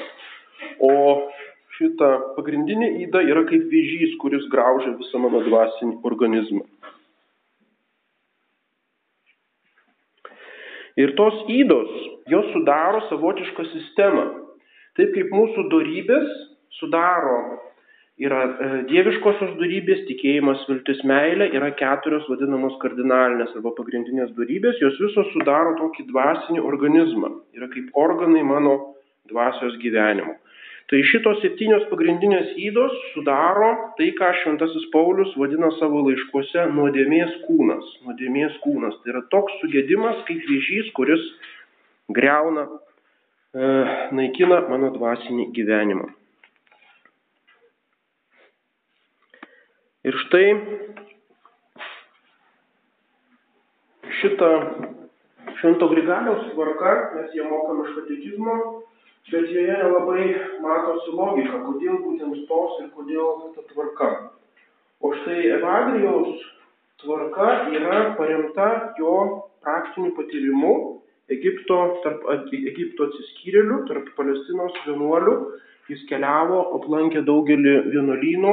o 0.85 0.91
šita 1.79 2.09
pagrindinė 2.35 2.91
įda 3.07 3.23
yra 3.25 3.41
kaip 3.49 3.63
vėžys, 3.71 4.13
kuris 4.21 4.45
graužia 4.53 4.93
visą 4.99 5.21
mano 5.23 5.41
dvasinį 5.47 5.97
organizmą. 6.05 6.61
Ir 10.99 11.13
tos 11.15 11.37
įdos, 11.51 11.91
jos 12.31 12.47
sudaro 12.51 13.05
savotišką 13.07 13.67
sistemą. 13.71 14.25
Taip 14.99 15.13
kaip 15.15 15.29
mūsų 15.31 15.69
darybės 15.71 16.31
sudaro 16.81 17.37
yra 18.21 18.41
e, 18.43 18.69
dieviškosios 18.89 19.55
darybės, 19.59 20.03
tikėjimas, 20.09 20.65
viltis, 20.69 20.99
meilė, 21.07 21.47
yra 21.57 21.71
keturios 21.79 22.27
vadinamos 22.29 22.75
kardinalinės 22.83 23.55
arba 23.57 23.73
pagrindinės 23.77 24.33
darybės, 24.37 24.81
jos 24.83 24.99
visos 25.01 25.31
sudaro 25.33 25.73
tokį 25.79 26.09
dvasinį 26.11 26.61
organizmą, 26.67 27.31
yra 27.57 27.71
kaip 27.71 27.89
organai 27.97 28.43
mano 28.45 28.75
dvasios 29.31 29.79
gyvenimo. 29.81 30.35
Tai 30.91 30.99
šitos 31.07 31.37
septynios 31.39 31.85
pagrindinės 31.87 32.49
įdos 32.59 32.91
sudaro 33.13 33.69
tai, 33.95 34.09
ką 34.17 34.27
Šventasis 34.41 34.89
Paulius 34.91 35.31
vadina 35.39 35.69
savo 35.77 36.01
laiškuose 36.03 36.65
nuodėmės 36.75 37.37
kūnas. 37.45 37.93
Nuodėmės 38.03 38.57
kūnas. 38.59 38.97
Tai 38.99 39.13
yra 39.13 39.21
toks 39.31 39.55
sugėdimas 39.61 40.19
kaip 40.27 40.43
vėžys, 40.49 40.89
kuris 40.97 41.23
greuna, 42.11 42.67
e, 43.55 43.71
naikina 44.19 44.59
mano 44.67 44.91
dvasinį 44.97 45.47
gyvenimą. 45.55 46.09
Ir 50.11 50.19
štai 50.25 50.45
šitą 54.19 54.53
Švento 55.61 55.87
Grigaliaus 55.95 56.51
tvarka, 56.51 56.95
mes 57.15 57.35
ją 57.39 57.47
mokam 57.47 57.85
iš 57.85 57.95
katekizmo, 58.01 58.55
bet 59.29 59.51
joje 59.53 59.75
nelabai 59.77 60.25
matosi 60.63 61.13
logika, 61.13 61.61
kodėl 61.67 61.99
būtent 62.05 62.47
tos 62.49 62.79
ir 62.81 62.89
kodėl 62.95 63.51
ta 63.55 63.65
tvarka. 63.69 64.09
O 65.01 65.13
štai 65.19 65.43
Evagrijaus 65.57 66.41
tvarka 67.01 67.49
yra 67.73 67.99
paremta 68.17 68.67
jo 68.97 69.13
praktiniu 69.61 70.15
patyrimu 70.17 70.73
Egipto, 71.31 71.77
tarp 72.03 72.25
Egipto 72.53 73.07
atsiskyrėlių, 73.07 73.83
tarp 73.89 74.09
Palestinos 74.17 74.75
vienuolių. 74.87 75.35
Jis 75.89 76.03
keliavo, 76.09 76.59
aplankė 76.77 77.23
daugelį 77.27 77.75
vienuolynų, 77.91 78.51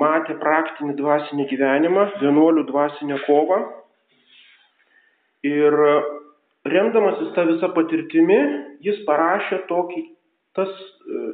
matė 0.00 0.36
praktinį 0.40 0.94
dvasinį 0.98 1.46
gyvenimą, 1.50 2.06
vienuolių 2.22 2.66
dvasinę 2.70 3.18
kovą. 3.26 3.58
Ir 5.44 5.76
remdamasis 6.64 7.32
tą 7.36 7.46
visą 7.52 7.70
patirtimi, 7.76 8.38
jis 8.84 9.00
parašė 9.08 9.64
tokį, 9.68 10.02
tas 10.56 10.70
e, 10.70 11.24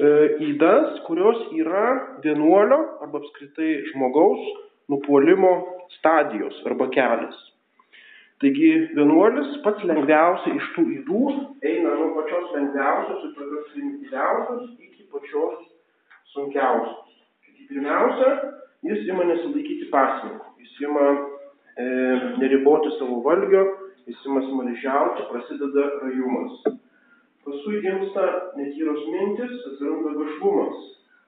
e, 0.00 0.12
įdas, 0.50 1.00
kurios 1.08 1.40
yra 1.56 1.86
vienuolio 2.24 2.80
arba 3.04 3.20
apskritai 3.20 3.72
žmogaus 3.92 4.44
nupolimo 4.92 5.52
stadijos 5.98 6.56
arba 6.68 6.88
kelias. 6.94 7.36
Taigi 8.42 8.72
vienuolis 8.96 9.60
pats 9.64 9.84
lengviausiai 9.88 10.56
iš 10.58 10.72
tų 10.74 10.82
įdų 10.98 11.20
eina 11.64 11.94
nuo 12.00 12.10
pačios 12.16 12.50
lengviausios 12.56 13.28
ir 13.28 13.36
tokios 13.36 13.70
primityviausios 13.72 14.64
iki 14.88 15.06
pačios 15.12 15.60
sunkiausios. 16.34 17.14
Pirmiausia, 17.68 18.32
jis 18.84 19.06
ima 19.08 19.24
nesilaikyti 19.28 19.86
pasninkų, 19.92 20.50
jis 20.60 20.74
ima 20.84 21.06
e, 21.14 21.86
neriboti 22.42 22.92
savo 22.98 23.22
valgio, 23.24 23.62
jis 24.06 24.24
ima 24.26 24.42
smaližiauti, 24.48 25.28
prasideda 25.30 25.84
rajumas. 26.02 26.58
Paskui 27.44 27.80
gimsta 27.84 28.24
netyros 28.56 29.06
mintis, 29.12 29.54
atsiranda 29.70 30.12
gašlumas. 30.18 30.76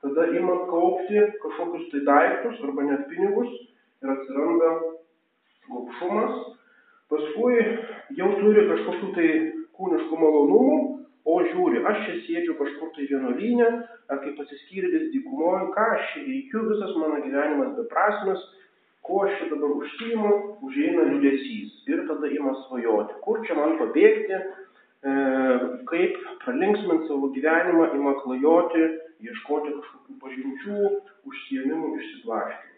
Tada 0.04 0.26
ima 0.38 0.56
kaupti 0.70 1.22
kažkokius 1.42 1.88
tai 1.92 2.02
daiktus 2.08 2.60
arba 2.64 2.84
net 2.88 3.08
pinigus 3.10 3.52
ir 4.02 4.12
atsiranda 4.12 4.70
gopšumas. 5.68 6.36
Paskui 7.10 7.56
jau 8.18 8.30
turi 8.40 8.68
kažkokių 8.70 9.10
tai 9.16 9.28
kūniškų 9.76 10.20
malonumų, 10.20 10.78
o 11.26 11.36
žiūri, 11.42 11.82
aš 11.90 12.02
čia 12.06 12.14
sėdžiu 12.26 12.54
kažkur 12.58 12.92
tai 12.94 13.06
vienuolynė, 13.10 13.68
ar 14.12 14.20
kaip 14.22 14.38
atsiskyrėlis 14.44 15.08
dykumoje, 15.14 15.64
ką 15.74 15.86
aš 15.96 16.12
čia 16.12 16.22
veikiu, 16.26 16.62
visas 16.70 16.92
mano 17.00 17.18
gyvenimas 17.24 17.72
beprasmis, 17.78 18.44
kuo 19.06 19.22
aš 19.24 19.38
čia 19.40 19.48
dabar 19.52 19.72
užsijimu, 19.78 20.30
užeina 20.66 21.08
liūdėsys 21.10 21.90
ir 21.92 22.04
tada 22.10 22.30
ima 22.34 22.54
svajoti, 22.66 23.18
kur 23.24 23.42
čia 23.46 23.56
man 23.58 23.76
pabėgti, 23.80 24.36
e, 24.36 25.16
kaip 25.90 26.16
pralinksminti 26.44 27.10
savo 27.10 27.32
gyvenimą, 27.34 27.90
ima 27.98 28.14
klajoti, 28.22 28.86
ieškoti 29.26 29.74
kažkokių 29.78 30.16
pažinčių, 30.22 30.94
užsiemimų, 31.30 31.92
išsiblaškimų. 32.00 32.74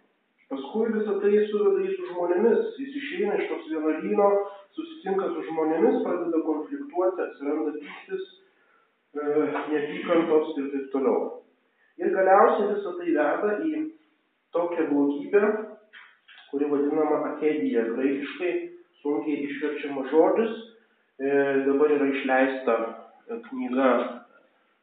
Paskui 0.48 0.92
visą 0.94 1.18
tai 1.20 1.32
suveda 1.50 1.82
jį 1.84 1.94
su 1.94 2.10
žmonėmis, 2.12 2.76
jis 2.80 3.00
išeina 3.02 3.36
iš 3.36 3.50
tos 3.50 3.66
vienuolyno, 3.72 4.28
susitinka 4.76 5.32
su 5.34 5.42
žmonėmis, 5.50 5.98
pradeda 6.04 6.40
konfliktuoti, 6.46 7.24
atsiranda 7.26 7.74
pyktis, 7.76 8.28
E, 9.16 9.20
neapykantos 9.72 10.56
ir 10.60 10.66
taip 10.72 10.88
toliau. 10.92 11.20
Ir 11.98 12.10
galiausiai 12.12 12.74
visą 12.74 12.90
tai 12.98 13.14
veda 13.16 13.52
į 13.64 13.78
tokią 14.52 14.84
blogybę, 14.90 15.42
kuri 16.50 16.70
vadinama 16.70 17.20
akedija, 17.32 17.84
graikiškai 17.92 18.52
sunkiai 19.02 19.44
išverčiamas 19.48 20.10
žodis. 20.12 20.56
E, 21.18 21.30
dabar 21.66 21.92
yra 21.96 22.08
išleista 22.14 22.76
knyga 23.50 23.90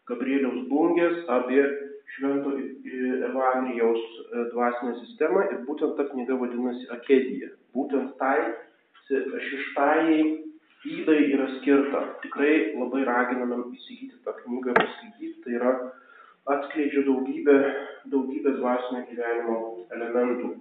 Gabrieliaus 0.10 0.66
Bungės 0.70 1.24
apie 1.32 1.64
Švento 2.16 2.54
Evangelijaus 3.30 4.04
e, 4.04 4.48
dvasinę 4.54 4.96
sistemą 5.02 5.46
ir 5.50 5.64
būtent 5.70 5.96
ta 5.98 6.06
knyga 6.12 6.38
vadinasi 6.42 6.90
Akedija. 6.96 7.50
Būtent 7.76 8.18
tai 8.22 8.40
šeštajai 9.08 10.20
įdai 10.86 11.18
yra 11.34 11.48
skirta. 11.58 12.02
Tikrai 12.24 12.76
labai 12.78 13.04
raginame 13.08 13.64
įsigyti 13.74 14.22
tą 14.26 14.36
knygą 14.44 14.74
ir 14.74 14.80
paskaityti. 14.82 15.34
Tai 15.44 15.58
yra 15.60 15.74
atskleidžia 16.56 17.06
daugybę, 17.08 17.58
daugybę 18.14 18.56
dvasinio 18.60 19.06
gyvenimo 19.10 19.58
elementų. 19.98 20.54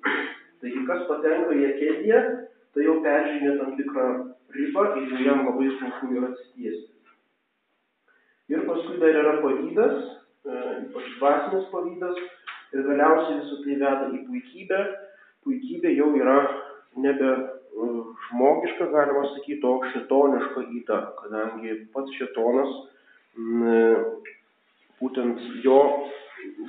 Taigi, 0.62 0.84
kas 0.88 1.06
patenka 1.10 1.56
į 1.56 1.66
akediją, 1.72 2.20
tai 2.74 2.86
jau 2.86 2.98
peržinė 3.04 3.56
tam 3.60 3.74
tikrą 3.78 4.06
ribą 4.54 4.84
ir 5.00 5.24
jam 5.26 5.44
labai 5.48 5.70
sunku 5.78 6.12
yra 6.14 6.30
atsitiesti. 6.32 6.92
Ir 8.52 8.64
paskui 8.68 9.00
dar 9.00 9.18
yra 9.22 9.34
pavydas, 9.42 9.98
e, 10.44 10.62
ypač 10.84 11.10
dvasinis 11.18 11.68
pavydas, 11.72 12.22
ir 12.74 12.86
galiausiai 12.88 13.40
visą 13.40 13.60
tai 13.64 13.80
veda 13.82 14.08
į 14.12 14.22
puikybę. 14.28 14.80
Puikybė 15.44 15.92
jau 15.94 16.10
yra 16.18 16.38
nebe 17.04 17.30
žmogiška, 18.28 18.86
galima 18.92 19.24
sakyti, 19.34 19.66
o 19.66 19.80
šitoniška 19.92 20.66
įta, 20.78 20.98
kadangi 21.20 21.78
pats 21.94 22.12
šitonas, 22.18 22.70
būtent 25.00 25.40
jo 25.64 25.78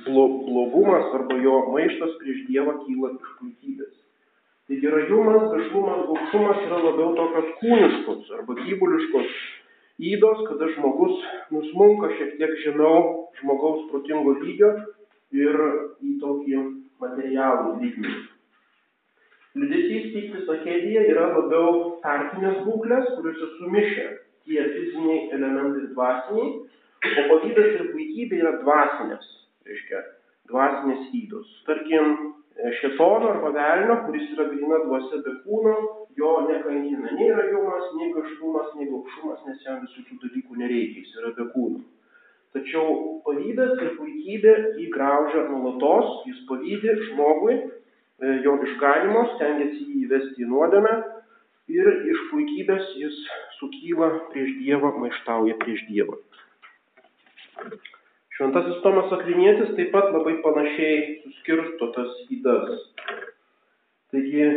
blogumas 0.06 1.14
arba 1.18 1.38
jo 1.42 1.60
maištas 1.74 2.16
prieš 2.20 2.42
Dievą 2.48 2.76
kyla 2.84 3.12
iš 3.16 3.30
puikybės. 3.40 3.94
Taigi 4.66 4.90
rajumas, 4.90 5.44
gašlumas, 5.52 6.06
gaušumas 6.10 6.62
yra 6.66 6.78
labiau 6.82 7.12
tokios 7.18 7.52
kūniškos 7.60 8.32
arba 8.38 8.56
gyvuliškos 8.64 9.34
įdos, 10.12 10.42
kada 10.48 10.68
žmogus 10.74 11.20
nusmunka 11.54 12.10
šiek 12.18 12.34
tiek 12.40 12.56
žemiau 12.64 13.28
žmogaus 13.40 13.86
protingo 13.92 14.34
lygio 14.40 14.72
ir 15.32 15.60
į 16.02 16.16
tokį 16.22 16.64
materialų 17.02 17.76
lygmenį. 17.82 18.24
Liudesys 19.56 20.10
pyktis 20.12 20.50
akedija 20.52 21.06
yra 21.08 21.30
labiau 21.32 21.96
tarpinės 22.02 22.58
būklės, 22.66 23.06
kuriuose 23.16 23.46
sumišę 23.56 24.08
tie 24.46 24.66
fiziniai 24.74 25.30
elementai 25.32 25.86
dvasiniai, 25.94 26.50
o 27.06 27.24
pavydas 27.30 27.70
ir 27.78 27.86
puikybė 27.94 28.42
yra 28.42 28.52
dvasinės, 28.60 29.30
reiškia, 29.68 30.02
dvasinės 30.50 31.08
įdos. 31.20 31.52
Tarkim, 31.66 32.16
šetono 32.80 33.30
arba 33.30 33.50
velnio, 33.54 33.96
kuris 34.06 34.30
yra 34.34 34.46
grina 34.52 34.78
dvasia 34.84 35.20
be 35.24 35.34
kūno, 35.44 35.74
jo 36.16 36.30
nekankina 36.48 37.12
nei 37.18 37.32
rajumas, 37.36 37.90
nei 37.98 38.12
gaštumas, 38.14 38.72
nei 38.78 38.88
gaukšumas, 38.92 39.42
nes 39.48 39.66
jam 39.66 39.82
visų 39.84 40.06
tų 40.08 40.20
dalykų 40.24 40.60
nereikia, 40.62 41.02
jis 41.04 41.18
yra 41.20 41.34
be 41.36 41.48
kūno. 41.52 41.82
Tačiau 42.56 43.18
pavydas 43.26 43.74
ir 43.84 43.90
puikybė 43.98 44.54
jį 44.80 44.86
graužia 44.94 45.42
nuolatos, 45.50 46.22
jis 46.30 46.38
pavydė 46.48 46.94
žmogui, 47.10 47.58
e, 47.58 48.38
jo 48.46 48.54
išganimo, 48.64 49.26
stengiasi 49.34 49.82
jį 49.90 50.06
įvesti 50.06 50.46
į 50.46 50.48
nuodėmę 50.54 50.94
ir 51.76 51.92
iš 52.14 52.22
puikybės 52.30 52.94
jis 53.02 53.20
sukyla 53.58 54.08
prieš 54.32 54.56
Dievą, 54.62 54.94
maištauja 55.02 55.58
prieš 55.60 55.84
Dievą. 55.90 56.16
Šventasis 58.36 58.82
Tomas 58.84 59.12
Akvinietis 59.16 59.70
taip 59.78 59.94
pat 59.94 60.10
labai 60.12 60.34
panašiai 60.44 60.96
suskirsto 61.22 61.86
tas 61.94 62.10
įdas. 62.34 62.82
Taigi 64.12 64.42
e, 64.44 64.50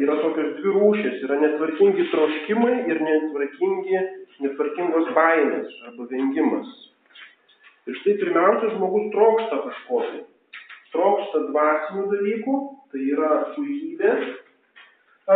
yra 0.00 0.16
tokios 0.22 0.54
dvi 0.56 0.72
rūšės, 0.78 1.18
yra 1.26 1.36
netvarkingi 1.42 2.06
troškimai 2.08 2.78
ir 2.88 3.02
netvarkingi, 3.04 4.00
netvarkingos 4.46 5.12
baimės 5.18 5.76
arba 5.90 6.08
vengimas. 6.14 6.72
Ir 7.84 8.00
štai 8.00 8.16
pirmiausia, 8.24 8.72
žmogus 8.78 9.12
trokšta 9.12 9.60
kažko. 9.68 10.02
Trokšta 10.96 11.44
dvasinių 11.52 12.08
dalykų, 12.16 12.58
tai 12.88 13.04
yra 13.12 13.32
puikybė, 13.52 14.16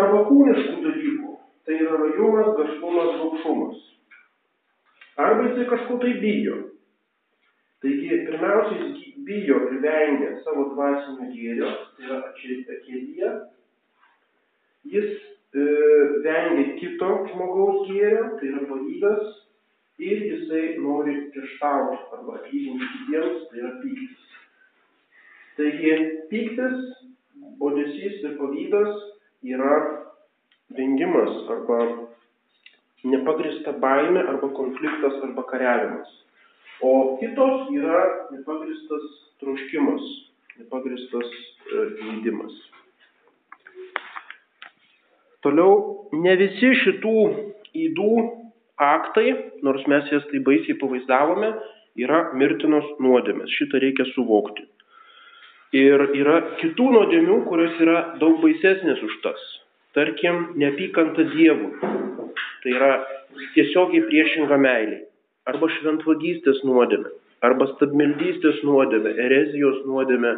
arba 0.00 0.26
kūniškų 0.32 0.80
dalykų, 0.88 1.38
tai 1.68 1.76
yra 1.76 2.00
rajumas, 2.06 2.54
gašlumas, 2.56 3.16
gaukšumas. 3.20 3.88
Arba 5.20 5.50
jisai 5.50 5.68
kažko 5.76 6.00
tai 6.00 6.16
bijo. 6.24 6.62
Taigi, 7.82 8.08
pirmiausia, 8.28 8.88
jis 8.94 9.14
bijo 9.26 9.56
ir 9.66 9.80
vengia 9.82 10.36
savo 10.44 10.68
dvasinio 10.70 11.28
gėrio, 11.34 11.70
tai 11.96 12.06
yra 12.06 12.18
akėdija. 12.30 13.30
Jis 14.92 15.08
e, 15.10 15.64
vengia 16.26 16.76
kito 16.78 17.08
žmogaus 17.32 17.88
gėrio, 17.88 18.28
tai 18.38 18.52
yra 18.52 18.62
pavydas. 18.70 19.38
Ir 20.02 20.22
jisai 20.28 20.62
nori 20.82 21.16
prieštarauti 21.34 22.16
arba 22.16 22.38
atlyginti 22.38 22.86
kitiems, 22.92 23.42
tai 23.50 23.60
yra 23.64 23.72
pyktis. 23.82 24.30
Taigi, 25.58 25.92
pyktis, 26.30 26.78
bodesys 27.58 28.22
ir 28.22 28.38
pavydas 28.38 29.04
yra 29.42 29.74
vengimas 30.78 31.34
arba 31.50 31.78
nepagrista 33.04 33.72
baime 33.72 34.20
arba 34.22 34.48
konfliktas 34.48 35.22
arba 35.22 35.42
kariavimas. 35.50 36.10
O 36.80 37.18
kitos 37.20 37.68
yra 37.74 38.02
nepagristas 38.32 39.04
troškimas, 39.40 40.02
nepagristas 40.58 41.28
leidimas. 41.72 42.54
Toliau, 45.42 45.74
ne 46.14 46.34
visi 46.38 46.70
šitų 46.84 47.14
įdų 47.86 48.10
aktai, 48.82 49.28
nors 49.66 49.84
mes 49.90 50.10
jas 50.10 50.26
tai 50.30 50.42
baisiai 50.46 50.78
pavaizdavome, 50.78 51.50
yra 51.98 52.28
mirtinos 52.38 52.86
nuodėmės. 53.02 53.50
Šitą 53.58 53.82
reikia 53.82 54.06
suvokti. 54.14 54.66
Ir 55.76 56.04
yra 56.18 56.38
kitų 56.60 56.88
nuodėmių, 56.94 57.38
kurios 57.48 57.78
yra 57.82 57.98
daug 58.20 58.38
baisesnės 58.42 59.02
už 59.02 59.18
tas. 59.24 59.46
Tarkim, 59.96 60.52
neapykanta 60.60 61.24
Dievui. 61.32 61.72
Tai 62.62 62.74
yra 62.74 62.92
tiesiogiai 63.54 64.04
priešinga 64.06 64.58
meiliai 64.60 65.02
arba 65.50 65.68
šventvagystės 65.78 66.62
nuodėmė, 66.66 67.10
arba 67.46 67.68
stabmeldystės 67.74 68.62
nuodėmė, 68.66 69.14
erezijos 69.26 69.82
nuodėmė, 69.88 70.36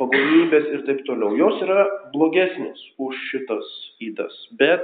pagonybės 0.00 0.70
ir 0.74 0.84
taip 0.88 1.04
toliau. 1.06 1.36
Jos 1.38 1.60
yra 1.62 1.84
blogesnės 2.14 2.80
už 2.98 3.18
šitas 3.30 3.68
įdas, 4.02 4.34
bet 4.58 4.82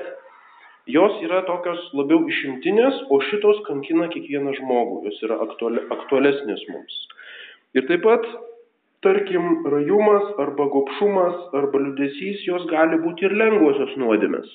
jos 0.91 1.19
yra 1.27 1.43
tokios 1.49 1.83
labiau 1.99 2.23
išimtinės, 2.31 3.03
o 3.11 3.21
šitos 3.31 3.65
kankina 3.67 4.09
kiekvieną 4.13 4.55
žmogų, 4.61 5.03
jos 5.09 5.19
yra 5.27 5.41
aktuali, 5.47 5.83
aktualesnės 5.99 6.63
mums. 6.71 7.03
Ir 7.75 7.87
taip 7.91 8.07
pat, 8.07 8.27
tarkim, 9.05 9.65
rajumas 9.71 10.35
arba 10.43 10.67
gopšumas 10.71 11.55
arba 11.59 11.83
liudesys, 11.83 12.47
jos 12.47 12.67
gali 12.71 12.99
būti 13.03 13.27
ir 13.27 13.35
lengvosios 13.39 13.97
nuodėmės. 13.99 14.51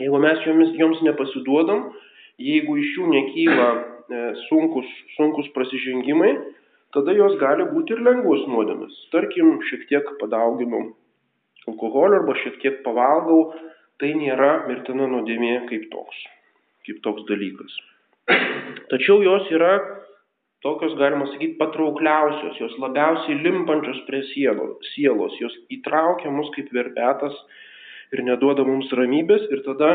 Jeigu 0.00 0.20
mes 0.22 0.40
jomis, 0.46 0.72
joms 0.80 1.02
nepasiduodam, 1.04 1.90
jeigu 2.40 2.76
iš 2.80 2.96
jų 2.96 3.10
nekyla 3.12 3.68
e, 3.70 4.22
sunkus, 4.48 4.88
sunkus 5.16 5.50
prasižengimai, 5.56 6.32
tada 6.96 7.14
jos 7.16 7.36
gali 7.42 7.66
būti 7.70 7.94
ir 7.94 8.02
lengvos 8.06 8.46
nuodėmės. 8.50 8.96
Tarkim, 9.14 9.58
šiek 9.68 9.86
tiek 9.90 10.10
padauginu 10.22 10.88
alkoholio 11.68 12.22
arba 12.22 12.36
šiek 12.40 12.58
tiek 12.62 12.80
pavalgau, 12.86 13.52
tai 14.00 14.14
nėra 14.16 14.64
mirtina 14.66 15.06
nuodėmė 15.10 15.54
kaip 15.68 15.88
toks, 15.92 16.20
kaip 16.88 17.02
toks 17.04 17.26
dalykas. 17.28 17.74
Tačiau 18.90 19.20
jos 19.24 19.48
yra 19.52 19.74
tokios, 20.64 20.94
galima 20.98 21.26
sakyti, 21.30 21.56
patraukliausios, 21.60 22.58
jos 22.60 22.76
labiausiai 22.82 23.38
limpančios 23.44 24.02
prie 24.08 24.22
sielos 24.32 25.36
jos 25.40 25.56
įtraukia 25.72 26.32
mus 26.32 26.50
kaip 26.56 26.72
verpetas 26.74 27.36
ir 28.14 28.24
neduoda 28.26 28.64
mums 28.66 28.90
ramybės 28.96 29.46
ir 29.54 29.62
tada 29.66 29.92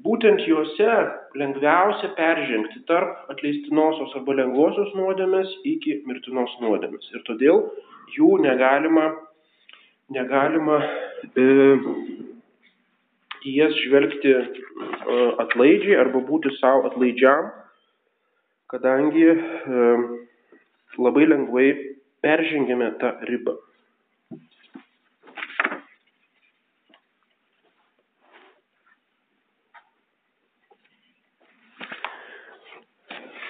būtent 0.00 0.40
juose 0.48 0.92
lengviausia 1.36 2.12
peržengti 2.16 2.80
tarp 2.88 3.28
atleistinosios 3.32 4.14
arba 4.16 4.36
lengvosios 4.40 4.92
nuodėmės 4.96 5.52
iki 5.68 6.00
mirtinos 6.08 6.54
nuodėmės. 6.64 7.10
Ir 7.12 7.24
todėl 7.28 7.60
jų 8.16 8.38
negalima, 8.44 9.10
negalima 10.16 10.80
e, 11.36 11.46
į 13.44 13.56
jas 13.58 13.76
žvelgti 13.84 14.32
e, 14.32 14.44
atlaidžiai 15.44 16.00
arba 16.00 16.24
būti 16.24 16.54
savo 16.58 16.88
atlaidžiam, 16.88 17.50
kadangi 18.72 19.28
e, 19.28 19.92
labai 20.98 21.28
lengvai 21.28 21.68
peržengėme 22.24 22.94
tą 23.02 23.18
ribą. 23.28 23.58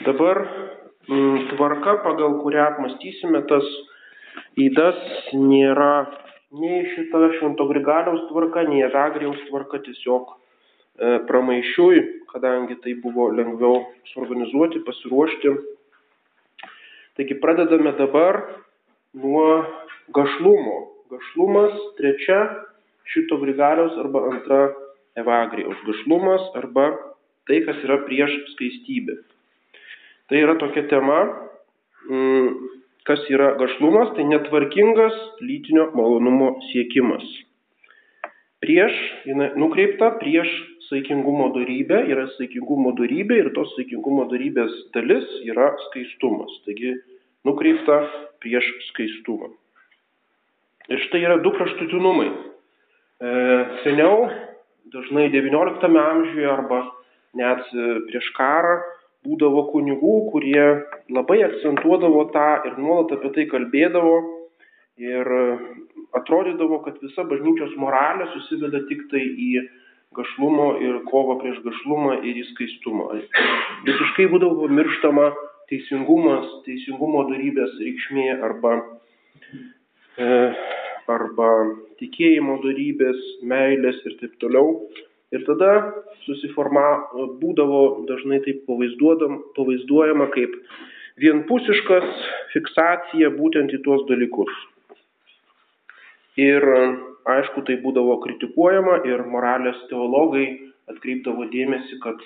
Dabar 0.06 0.38
m, 1.08 1.14
mm, 1.14 1.48
tvarka, 1.54 1.96
pagal 2.02 2.38
kurią 2.42 2.62
apmastysime 2.72 3.42
tas 3.46 3.66
įdas, 4.58 4.98
nėra 5.36 6.08
nei 6.58 6.82
šita 6.92 7.20
Švento 7.38 7.66
Grigaliaus 7.70 8.24
tvarka, 8.30 8.64
nei 8.68 8.82
Evagrijaus 8.86 9.40
tvarka, 9.48 9.78
tiesiog 9.84 10.32
e, 10.32 11.18
pramaišiui, 11.28 12.02
kadangi 12.32 12.78
tai 12.82 12.96
buvo 13.04 13.28
lengviau 13.32 13.82
suorganizuoti, 14.12 14.82
pasiruošti. 14.86 15.54
Taigi 17.16 17.38
pradedame 17.40 17.94
dabar 17.98 18.42
nuo 19.14 19.46
gašlumo. 20.16 20.78
Gašlumas 21.12 21.76
trečia 21.98 22.40
šito 23.12 23.38
Grigaliaus 23.42 23.98
arba 24.00 24.26
antra 24.32 24.62
Evagrijaus. 25.20 25.78
Gašlumas 25.86 26.48
arba 26.58 26.90
tai, 27.46 27.60
kas 27.66 27.78
yra 27.84 28.00
prieš 28.06 28.34
skaistybę. 28.54 29.20
Tai 30.30 30.38
yra 30.38 30.54
tokia 30.60 30.86
tema, 30.90 31.20
mm, 32.08 32.48
kas 33.08 33.24
yra 33.30 33.54
gašlumas, 33.58 34.14
tai 34.16 34.26
netvarkingas 34.30 35.16
lytinio 35.42 35.90
malonumo 35.96 36.54
siekimas. 36.70 37.24
Prieš, 38.62 38.94
jinai 39.26 39.50
nukreipta 39.58 40.12
prieš 40.20 40.50
saikingumo 40.86 41.48
darybę, 41.56 42.04
yra 42.12 42.28
saikingumo 42.36 42.92
darybė 42.98 43.40
ir 43.42 43.50
tos 43.56 43.72
saikingumo 43.74 44.28
darybės 44.30 44.70
dalis 44.94 45.26
yra 45.48 45.72
skaistumas. 45.88 46.54
Taigi 46.66 46.94
nukreipta 47.48 47.98
prieš 48.42 48.68
skaistumą. 48.90 49.50
Ir 50.90 51.02
štai 51.08 51.22
yra 51.24 51.40
du 51.42 51.50
kraštutinumai. 51.54 52.30
E, 52.30 53.34
seniau, 53.82 54.28
dažnai 54.94 55.28
XIX 55.34 55.98
amžiuje 56.06 56.48
arba 56.50 56.82
net 57.38 57.66
prieš 58.08 58.30
karą, 58.36 58.80
būdavo 59.26 59.66
kunigų, 59.72 60.14
kurie 60.32 60.64
labai 61.12 61.42
akcentuodavo 61.46 62.24
tą 62.34 62.48
ir 62.68 62.78
nuolat 62.78 63.14
apie 63.16 63.30
tai 63.36 63.46
kalbėdavo. 63.50 64.16
Ir 65.02 65.28
atrodydavo, 66.14 66.82
kad 66.84 66.98
visa 67.02 67.24
bažnyčios 67.26 67.72
moralė 67.80 68.26
susiveda 68.34 68.82
tik 68.90 69.06
tai 69.10 69.22
į 69.22 69.64
gašlumo 70.16 70.66
ir 70.84 70.98
kovą 71.08 71.38
prieš 71.40 71.62
gašlumą 71.64 72.18
ir 72.20 72.42
į 72.42 72.44
skaistumą. 72.50 73.08
Visiškai 73.86 74.28
būdavo 74.32 74.66
pamirštama 74.66 75.30
teisingumas, 75.70 76.48
teisingumo 76.66 77.24
darybės 77.30 77.72
reikšmė 77.80 78.26
arba, 78.48 78.74
e, 80.20 80.28
arba 81.16 81.48
tikėjimo 82.02 82.58
darybės, 82.66 83.24
meilės 83.48 84.02
ir 84.04 84.18
taip 84.20 84.36
toliau. 84.44 84.76
Ir 85.32 85.44
tada 85.48 85.70
susiforma, 86.26 86.82
būdavo 87.40 88.04
dažnai 88.08 88.42
taip 88.44 88.66
pavaizduojama 88.68 90.28
kaip 90.34 90.58
vienpusiškas 91.22 92.04
fiksacija 92.52 93.32
būtent 93.36 93.72
į 93.72 93.80
tuos 93.86 94.04
dalykus. 94.10 94.52
Ir 96.40 96.64
aišku, 97.28 97.64
tai 97.68 97.78
būdavo 97.80 98.18
kritikuojama 98.24 99.02
ir 99.08 99.24
moralės 99.28 99.80
teologai 99.90 100.46
atkreipdavo 100.92 101.48
dėmesį, 101.52 101.98
kad 102.04 102.22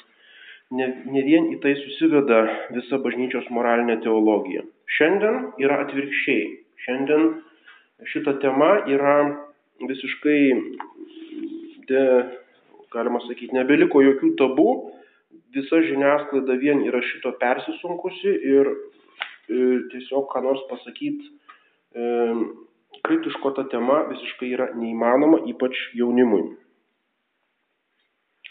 ne, 0.70 0.86
ne 1.06 1.22
vien 1.26 1.50
į 1.54 1.58
tai 1.62 1.74
susiveda 1.80 2.44
visa 2.74 3.00
bažnyčios 3.02 3.48
moralinė 3.54 3.98
teologija. 4.04 4.64
Šiandien 4.98 5.50
yra 5.62 5.82
atvirkščiai. 5.84 6.46
Šiandien 6.86 7.28
šita 8.12 8.36
tema 8.42 8.70
yra 8.90 9.16
visiškai 9.82 10.40
de, 11.90 12.02
galima 12.94 13.20
sakyti, 13.25 13.55
nebeliko 13.57 14.03
jokių 14.05 14.33
tabų, 14.40 14.70
visa 15.57 15.81
žiniasklaida 15.88 16.59
vien 16.61 16.85
yra 16.87 17.01
šito 17.05 17.33
persisunkusi 17.40 18.35
ir 18.53 18.70
e, 18.72 18.77
tiesiog 19.92 20.29
ką 20.33 20.42
nors 20.44 20.62
pasakyti 20.70 21.31
e, 21.96 22.07
kritiško 23.07 23.53
ta 23.57 23.66
tema 23.72 24.03
visiškai 24.11 24.53
yra 24.55 24.70
neįmanoma, 24.77 25.42
ypač 25.51 25.79
jaunimui. 25.99 26.57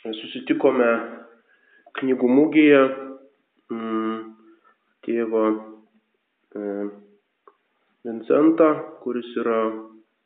Susitikome 0.06 0.90
knygų 1.98 2.28
mūgėje 2.30 2.82
mm, 3.74 4.20
tėvą 5.08 5.46
e, 5.50 6.76
Vincentą, 8.06 8.70
kuris 9.02 9.32
yra 9.42 9.60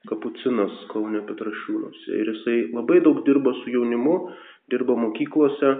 kapucinas 0.07 0.71
Kaune 0.93 1.21
Petrašiūnuose. 1.27 2.15
Ir 2.15 2.31
jisai 2.33 2.57
labai 2.71 3.01
daug 3.03 3.19
dirba 3.27 3.51
su 3.59 3.73
jaunimu, 3.73 4.15
dirba 4.71 4.95
mokyklose 4.95 5.73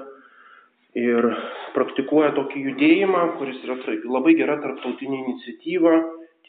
ir 1.00 1.30
praktikuoja 1.76 2.34
tokį 2.36 2.66
judėjimą, 2.68 3.24
kuris 3.40 3.62
yra 3.64 3.78
labai 4.10 4.36
gera 4.36 4.58
tarptautinė 4.60 5.22
iniciatyva, 5.24 5.96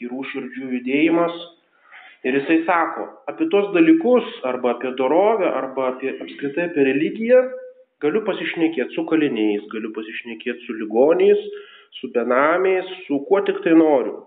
tyrų 0.00 0.24
širdžių 0.32 0.70
judėjimas. 0.76 1.40
Ir 2.26 2.36
jisai 2.36 2.58
sako, 2.66 3.06
apie 3.30 3.46
tos 3.52 3.70
dalykus, 3.72 4.26
arba 4.44 4.74
apie 4.74 4.92
dorovę, 4.96 5.48
arba 5.56 5.92
apie 5.94 6.10
apskritai 6.18 6.66
apie 6.68 6.84
religiją, 6.84 7.44
galiu 8.02 8.24
pasišnekėti 8.26 8.96
su 8.96 9.06
kaliniais, 9.08 9.64
galiu 9.72 9.92
pasišnekėti 9.96 10.66
su 10.66 10.76
ligoniais, 10.76 11.40
su 12.00 12.10
benamiais, 12.12 12.88
su 13.06 13.22
kuo 13.28 13.40
tik 13.46 13.62
tai 13.64 13.72
noriu. 13.76 14.18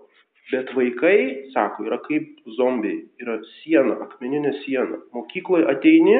Bet 0.52 0.74
vaikai, 0.76 1.18
sako, 1.54 1.86
yra 1.88 1.98
kaip 2.04 2.42
zombiai, 2.58 2.98
yra 3.22 3.38
siena, 3.62 3.96
akmeninė 4.04 4.52
siena. 4.64 4.98
Mokykloje 5.16 5.64
ateini, 5.72 6.18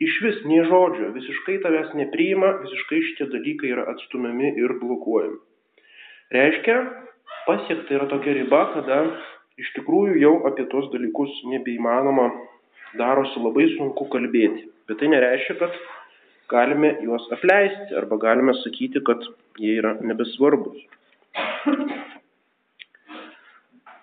iš 0.00 0.16
vis 0.24 0.38
nie 0.48 0.62
žodžio, 0.68 1.10
visiškai 1.16 1.58
tavęs 1.64 1.92
nepriima, 1.98 2.54
visiškai 2.62 3.00
šitie 3.08 3.28
dalykai 3.34 3.74
yra 3.74 3.84
atstumiami 3.92 4.54
ir 4.62 4.78
blokuojami. 4.80 5.36
Reiškia, 6.32 6.78
pasiekta 7.46 7.98
yra 7.98 8.08
tokia 8.08 8.38
riba, 8.38 8.62
kada 8.76 9.02
iš 9.60 9.68
tikrųjų 9.76 10.16
jau 10.22 10.34
apie 10.48 10.64
tos 10.72 10.88
dalykus 10.94 11.34
nebeįmanoma, 11.52 12.30
darosi 12.96 13.42
labai 13.44 13.66
sunku 13.74 14.08
kalbėti. 14.14 14.70
Bet 14.88 15.02
tai 15.02 15.10
nereiškia, 15.12 15.58
kad 15.60 15.76
galime 16.50 16.94
juos 17.04 17.28
apleisti 17.36 17.98
arba 18.00 18.16
galime 18.24 18.56
sakyti, 18.62 19.04
kad 19.04 19.28
jie 19.60 19.76
yra 19.82 19.98
nebesvarbus. 20.00 20.80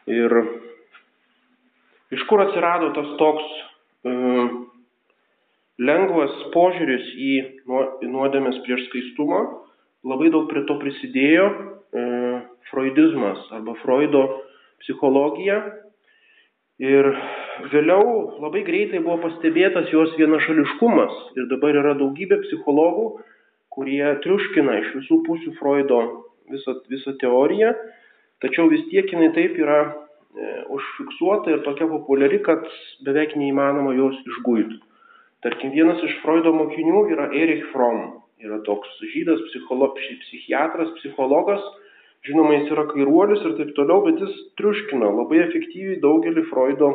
Ir 0.07 0.33
iš 2.15 2.23
kur 2.29 2.39
atsirado 2.45 2.93
tas 2.95 3.09
toks 3.19 3.47
e, 4.07 4.11
lengvas 5.83 6.35
požiūris 6.53 7.09
į 7.19 7.33
nuodėmės 7.67 8.61
prieš 8.63 8.85
skaistumą, 8.87 9.41
labai 10.07 10.31
daug 10.31 10.47
prie 10.47 10.63
to 10.69 10.77
prisidėjo 10.79 11.49
e, 11.51 12.05
freudizmas 12.71 13.43
arba 13.51 13.75
Freudo 13.83 14.23
psichologija. 14.85 15.59
Ir 16.77 17.09
vėliau 17.73 18.39
labai 18.39 18.61
greitai 18.63 19.01
buvo 19.01 19.17
pastebėtas 19.25 19.91
jos 19.91 20.13
vienašališkumas. 20.19 21.13
Ir 21.35 21.49
dabar 21.51 21.75
yra 21.75 21.95
daugybė 21.97 22.37
psichologų, 22.45 23.07
kurie 23.73 24.03
triuškina 24.23 24.79
iš 24.85 24.91
visų 25.01 25.23
pusių 25.27 25.55
Freudo 25.59 26.01
visą, 26.53 26.79
visą 26.87 27.17
teoriją 27.19 27.73
Tačiau 28.43 28.69
vis 28.69 28.83
tiek 28.91 29.09
jinai 29.09 29.31
taip 29.33 29.55
yra 29.57 29.79
e, 29.87 30.51
užfiksuota 30.73 31.55
ir 31.55 31.63
tokia 31.65 31.87
populiari, 31.89 32.37
kad 32.45 32.65
beveik 33.05 33.33
neįmanoma 33.39 33.95
jos 33.97 34.19
išguiti. 34.29 34.77
Tarkim, 35.45 35.73
vienas 35.73 36.01
iš 36.05 36.15
Freudo 36.23 36.53
mokinių 36.53 37.07
yra 37.13 37.27
Erich 37.33 37.65
Fromm. 37.71 38.21
Yra 38.41 38.59
toks 38.65 38.89
žydas, 39.13 39.41
psichiatras, 39.49 40.93
psichologas. 40.99 41.63
Žinoma, 42.25 42.55
jis 42.57 42.71
yra 42.73 42.85
kairuolis 42.89 43.43
ir 43.45 43.53
taip 43.57 43.73
toliau, 43.77 44.03
bet 44.05 44.21
jis 44.21 44.33
triuškina 44.59 45.09
labai 45.13 45.43
efektyviai 45.45 45.99
daugelį 46.03 46.45
Freudo, 46.49 46.89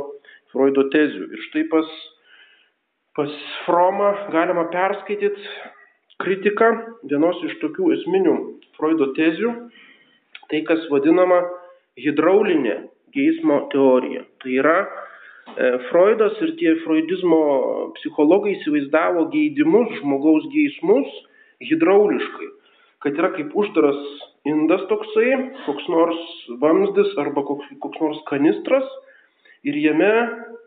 Freudo 0.54 0.86
tezių. 0.94 1.28
Ir 1.34 1.44
štai 1.48 1.62
pas, 1.72 1.92
pas 3.18 3.36
Fromą 3.66 4.10
galima 4.34 4.68
perskaityti 4.74 5.46
kritiką 6.22 6.68
vienos 7.10 7.38
iš 7.48 7.56
tokių 7.62 7.94
esminių 7.96 8.36
Freudo 8.78 9.10
tezių 9.16 9.54
tai, 10.52 10.60
kas 10.68 10.84
vadinama 10.92 11.40
hidraulinė 12.00 12.76
geismo 13.16 13.62
teorija. 13.72 14.24
Tai 14.42 14.56
yra 14.60 14.78
e, 14.84 14.88
Freudas 15.88 16.38
ir 16.44 16.54
tie 16.60 16.74
freudizmo 16.84 17.42
psichologai 17.98 18.56
įsivaizdavo 18.58 19.26
geidimus, 19.32 19.92
žmogaus 20.00 20.48
geismus 20.52 21.08
hidrauliškai, 21.64 22.50
kad 23.04 23.18
yra 23.20 23.32
kaip 23.36 23.56
uždaras 23.58 24.00
indas 24.48 24.84
toksai, 24.90 25.30
koks 25.66 25.88
nors 25.92 26.20
vamzdis 26.62 27.16
arba 27.22 27.44
koks, 27.46 27.68
koks 27.82 28.02
nors 28.02 28.22
kanistras 28.30 28.88
ir 29.68 29.78
jame 29.78 30.12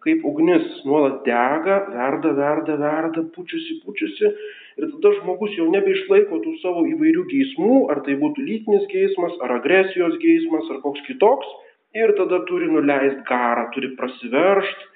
kaip 0.05 0.21
ugnis 0.29 0.65
nuolat 0.85 1.23
dega, 1.25 1.79
verda, 1.89 2.31
verda, 2.37 2.77
verda, 2.77 3.23
pučiasi, 3.35 3.79
pučiasi. 3.85 4.31
Ir 4.75 4.89
tada 4.91 5.13
žmogus 5.17 5.55
jau 5.57 5.65
nebeišlaiko 5.73 6.41
tų 6.43 6.53
savo 6.61 6.83
įvairių 6.91 7.23
geismų, 7.31 7.77
ar 7.93 8.03
tai 8.05 8.17
būtų 8.21 8.43
lytinis 8.45 8.83
geismas, 8.91 9.33
ar 9.41 9.55
agresijos 9.57 10.17
geismas, 10.21 10.67
ar 10.73 10.81
koks 10.83 11.01
kitoks, 11.07 11.47
ir 11.95 12.11
tada 12.19 12.41
turi 12.49 12.67
nuleisti 12.69 13.23
garą, 13.29 13.69
turi 13.73 13.93
prasiveršti, 13.97 14.91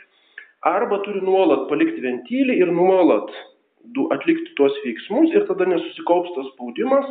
arba 0.67 0.99
turi 1.05 1.23
nuolat 1.23 1.65
palikti 1.71 2.03
ventylį 2.03 2.59
ir 2.59 2.73
nuolat 2.75 3.31
atlikti 4.13 4.53
tuos 4.59 4.75
veiksmus 4.83 5.31
ir 5.33 5.47
tada 5.47 5.65
nesusikaups 5.65 6.35
tas 6.35 6.49
spaudimas, 6.51 7.07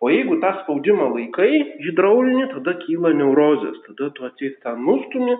o 0.00 0.08
jeigu 0.10 0.40
tą 0.40 0.50
spaudimą 0.62 1.12
laikai 1.12 1.52
hidraulinį, 1.84 2.48
tada 2.56 2.74
kyla 2.82 3.12
neurozės, 3.16 3.76
tada 3.86 4.10
tu 4.16 4.26
atseit 4.28 4.58
tą 4.64 4.74
nustumi 4.80 5.36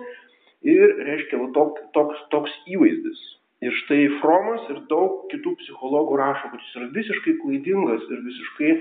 ir 0.65 0.95
reiškia 1.05 1.39
tok, 1.53 1.81
toks, 1.93 2.21
toks 2.33 2.53
įvaizdis. 2.69 3.19
Ir 3.65 3.73
štai 3.73 4.03
Fromas 4.21 4.67
ir 4.69 4.83
daug 4.89 5.25
kitų 5.31 5.55
psichologų 5.63 6.19
rašo, 6.19 6.51
kad 6.51 6.61
jis 6.61 6.75
yra 6.77 6.89
visiškai 6.93 7.33
klaidingas 7.41 8.03
ir 8.05 8.21
visiškai 8.25 8.73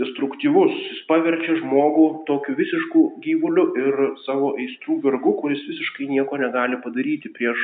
destruktyvus. 0.00 0.74
Jis 0.90 1.00
paverčia 1.08 1.56
žmogų 1.62 2.06
tokiu 2.28 2.56
visišku 2.58 3.04
gyvuliu 3.24 3.70
ir 3.80 4.00
savo 4.26 4.52
aistrų 4.60 4.98
vergu, 5.06 5.36
kuris 5.40 5.62
visiškai 5.70 6.10
nieko 6.10 6.36
negali 6.40 6.80
padaryti 6.84 7.32
prieš. 7.32 7.60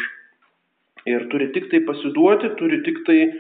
Ir 1.09 1.29
turi 1.33 1.51
tik 1.53 1.69
tai 1.73 1.83
pasiduoti, 1.85 2.55
turi 2.61 2.81
tik 2.85 3.03
tai 3.05 3.21
e, 3.25 3.33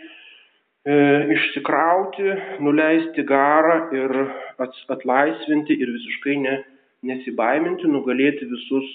išsikrauti, 1.37 2.37
nuleisti 2.65 3.25
garą 3.29 3.83
ir 3.97 4.17
atlaisvinti 4.61 5.77
ir 5.77 5.93
visiškai 5.97 6.37
ne, 6.41 6.57
nesibaiminti, 7.09 7.89
nugalėti 7.89 8.49
visus 8.49 8.89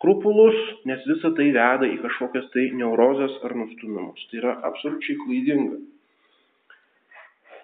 skrupulus, 0.00 0.56
nes 0.88 1.00
visa 1.04 1.28
tai 1.36 1.50
veda 1.52 1.84
į 1.84 2.00
kažkokias 2.00 2.48
tai 2.54 2.70
neurozes 2.72 3.36
ar 3.44 3.52
nustumimus. 3.52 4.22
Tai 4.30 4.38
yra 4.40 4.54
absoliučiai 4.64 5.18
klaidinga. 5.20 5.76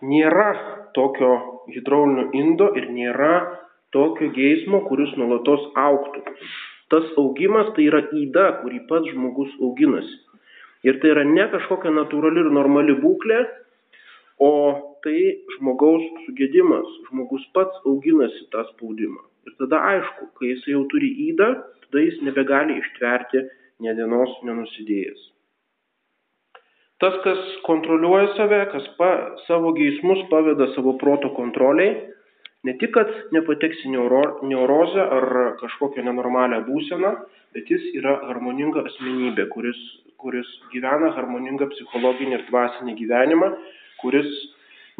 Nėra 0.04 0.48
tokio 0.92 1.30
hidraulinio 1.72 2.28
indo 2.36 2.68
ir 2.76 2.90
nėra 2.92 3.32
tokio 3.96 4.28
geismo, 4.36 4.82
kuris 4.84 5.14
nuolatos 5.16 5.64
auktų. 5.80 6.26
Tas 6.92 7.06
augimas 7.16 7.72
tai 7.74 7.88
yra 7.88 8.02
įda, 8.12 8.60
kurį 8.60 8.82
pats 8.90 9.08
žmogus 9.14 9.54
auginasi. 9.56 10.20
Ir 10.84 11.00
tai 11.00 11.14
yra 11.14 11.24
ne 11.24 11.46
kažkokia 11.50 11.90
natūrali 11.94 12.44
ir 12.44 12.52
normali 12.52 12.98
būklė, 13.00 13.40
o 14.44 14.52
tai 15.02 15.16
žmogaus 15.56 16.04
sugėdimas. 16.26 16.84
Žmogus 17.08 17.48
pats 17.56 17.80
auginasi 17.88 18.44
tą 18.52 18.66
spaudimą. 18.74 19.24
Ir 19.48 19.56
tada 19.62 19.80
aišku, 19.94 20.28
kai 20.36 20.52
jis 20.52 20.68
jau 20.68 20.84
turi 20.92 21.08
įdą, 21.30 21.48
tada 21.96 22.04
jis 22.04 22.20
nebegali 22.22 22.76
ištverti 22.76 23.40
ne 23.80 23.94
dienos 23.96 24.32
nenusidėjęs. 24.44 25.22
Tas, 27.00 27.14
kas 27.24 27.38
kontroliuoja 27.64 28.34
save, 28.36 28.60
kas 28.72 28.84
pa, 28.98 29.08
savo 29.46 29.72
geismus 29.76 30.22
paveda 30.30 30.68
savo 30.74 30.96
proto 31.00 31.30
kontroliai, 31.36 31.94
ne 32.64 32.74
tik, 32.80 32.92
kad 32.96 33.08
nepateks 33.32 33.84
į 33.84 33.92
neuro, 33.94 34.22
neurozę 34.44 35.04
ar 35.04 35.26
kažkokią 35.60 36.04
nenormalią 36.04 36.62
būseną, 36.68 37.12
bet 37.56 37.72
jis 37.72 37.84
yra 37.96 38.16
harmoninga 38.28 38.84
asmenybė, 38.90 39.48
kuris, 39.52 39.80
kuris 40.20 40.48
gyvena 40.72 41.14
harmoningą 41.16 41.68
psichologinį 41.72 42.36
ir 42.36 42.44
dvasinį 42.50 42.96
gyvenimą, 43.00 43.52
kuris 44.02 44.28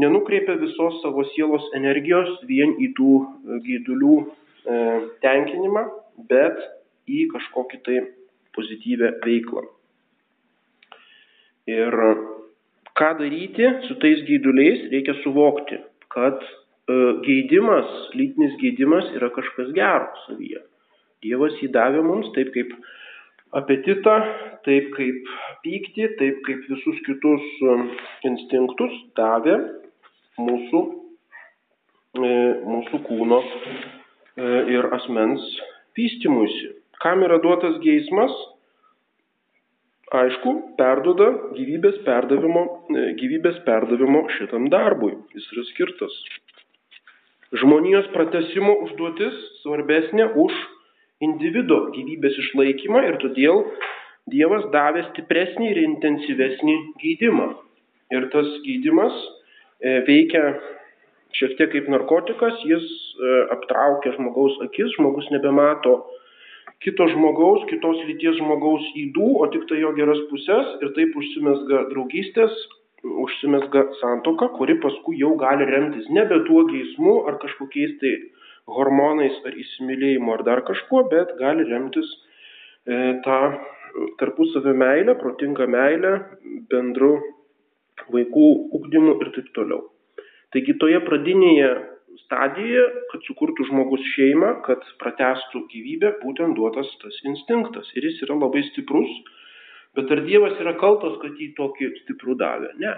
nenukreipia 0.01 0.57
visos 0.61 1.01
savo 1.03 1.25
sielos 1.35 1.69
energijos 1.77 2.41
vien 2.49 2.77
į 2.77 2.93
tų 2.97 3.13
gaidulių 3.69 4.17
e, 4.21 4.81
tenkinimą, 5.25 5.87
bet 6.29 6.61
į 7.07 7.27
kažkokį 7.33 7.83
tai 7.87 8.01
pozityvę 8.57 9.13
veiklą. 9.25 9.65
Ir 11.67 11.97
ką 12.97 13.09
daryti 13.19 13.67
su 13.87 13.97
tais 14.03 14.23
gaiduliais, 14.29 14.87
reikia 14.93 15.17
suvokti, 15.23 15.79
kad 16.15 16.39
e, 16.43 16.51
gaidimas, 17.27 17.89
lytinis 18.17 18.55
gaidimas 18.63 19.11
yra 19.19 19.33
kažkas 19.35 19.73
gero 19.77 20.07
savyje. 20.25 20.63
Dievas 21.25 21.57
jį 21.61 21.73
davė 21.75 22.05
mums 22.07 22.31
taip 22.37 22.53
kaip 22.55 22.73
apetitą, 23.57 24.17
taip 24.69 24.93
kaip 24.97 25.35
pyktį, 25.67 26.09
taip 26.21 26.41
kaip 26.47 26.65
visus 26.71 27.03
kitus 27.09 27.51
e, 27.67 27.77
instinktus 28.31 28.97
davė 29.19 29.59
mūsų, 30.41 30.83
e, 32.23 32.33
mūsų 32.73 33.05
kūno 33.11 33.43
ir 34.37 34.85
asmens 34.93 35.45
vystimuisi. 35.97 36.76
Kam 37.03 37.25
yra 37.27 37.39
duotas 37.43 37.77
geismas? 37.85 38.33
Aišku, 40.17 40.53
perduoda 40.79 41.27
gyvybės 41.57 41.99
perdavimo, 42.07 42.63
e, 42.95 43.09
gyvybės 43.19 43.59
perdavimo 43.67 44.23
šitam 44.37 44.69
darbui. 44.71 45.17
Jis 45.35 45.49
yra 45.53 45.65
skirtas. 45.73 46.15
Žmonijos 47.57 48.07
pratesimo 48.15 48.77
užduotis 48.87 49.35
svarbesnė 49.65 50.29
už 50.45 50.55
individo 51.27 51.87
gyvybės 51.97 52.39
išlaikymą 52.45 53.03
ir 53.11 53.21
todėl 53.23 53.63
Dievas 54.27 54.65
davė 54.73 55.05
stipresnį 55.13 55.69
ir 55.71 55.79
intensyvesnį 55.85 56.73
gydimą. 56.99 57.45
Ir 58.11 58.25
tas 58.33 58.49
gydimas 58.65 59.15
e, 59.79 60.01
veikia 60.09 60.43
šiek 61.39 61.55
tiek 61.59 61.71
kaip 61.75 61.91
narkotikas, 61.93 62.59
jis 62.67 62.83
e, 62.83 63.35
aptraukia 63.55 64.17
žmogaus 64.17 64.59
akis, 64.67 64.91
žmogus 64.97 65.31
nebemato 65.35 66.01
kito 66.85 67.07
žmogaus, 67.13 67.65
kitos 67.71 68.01
lyties 68.09 68.39
žmogaus 68.41 68.85
įdų, 69.05 69.29
o 69.43 69.47
tik 69.53 69.67
tai 69.71 69.81
jo 69.81 69.93
geras 69.97 70.21
pusės 70.31 70.75
ir 70.83 70.93
taip 70.99 71.15
užsimesga 71.17 71.87
draugystės, 71.93 72.57
užsimesga 73.27 73.87
santoka, 74.01 74.51
kuri 74.57 74.79
paskui 74.83 75.21
jau 75.21 75.35
gali 75.41 75.67
remtis 75.69 76.09
nebe 76.13 76.43
tuo 76.49 76.65
geismu 76.69 77.23
ar 77.31 77.39
kažkokiais 77.43 77.97
tai 78.03 78.15
hormonais 78.77 79.37
ar 79.47 79.55
įsimylėjimu 79.55 80.33
ar 80.35 80.45
dar 80.47 80.63
kažkuo, 80.67 81.07
bet 81.13 81.37
gali 81.41 81.67
remtis 81.69 82.09
e, 82.87 83.19
tą 83.25 83.41
tarpusavio 84.21 84.75
meilę, 84.77 85.15
protingą 85.21 85.69
meilę, 85.71 86.13
bendru 86.71 87.15
vaikų 88.13 88.49
ugdymu 88.77 89.17
ir 89.23 89.31
taip 89.37 89.53
toliau. 89.57 89.87
Taigi 90.55 90.77
toje 90.81 90.99
pradinėje 91.07 91.71
stadijoje, 92.25 92.85
kad 93.13 93.25
sukurtų 93.29 93.67
žmogus 93.71 94.05
šeimą, 94.15 94.53
kad 94.67 94.85
pratestų 95.03 95.65
gyvybę, 95.73 96.15
būtent 96.23 96.57
duotas 96.59 96.91
tas 97.03 97.19
instinktas. 97.29 97.91
Ir 97.97 98.09
jis 98.09 98.23
yra 98.27 98.39
labai 98.39 98.65
stiprus. 98.71 99.13
Bet 99.97 100.11
ar 100.13 100.21
Dievas 100.27 100.59
yra 100.61 100.75
kaltas, 100.77 101.15
kad 101.23 101.39
jį 101.41 101.55
tokį 101.57 101.89
stiprų 102.03 102.37
davė? 102.41 102.75
Ne, 102.83 102.93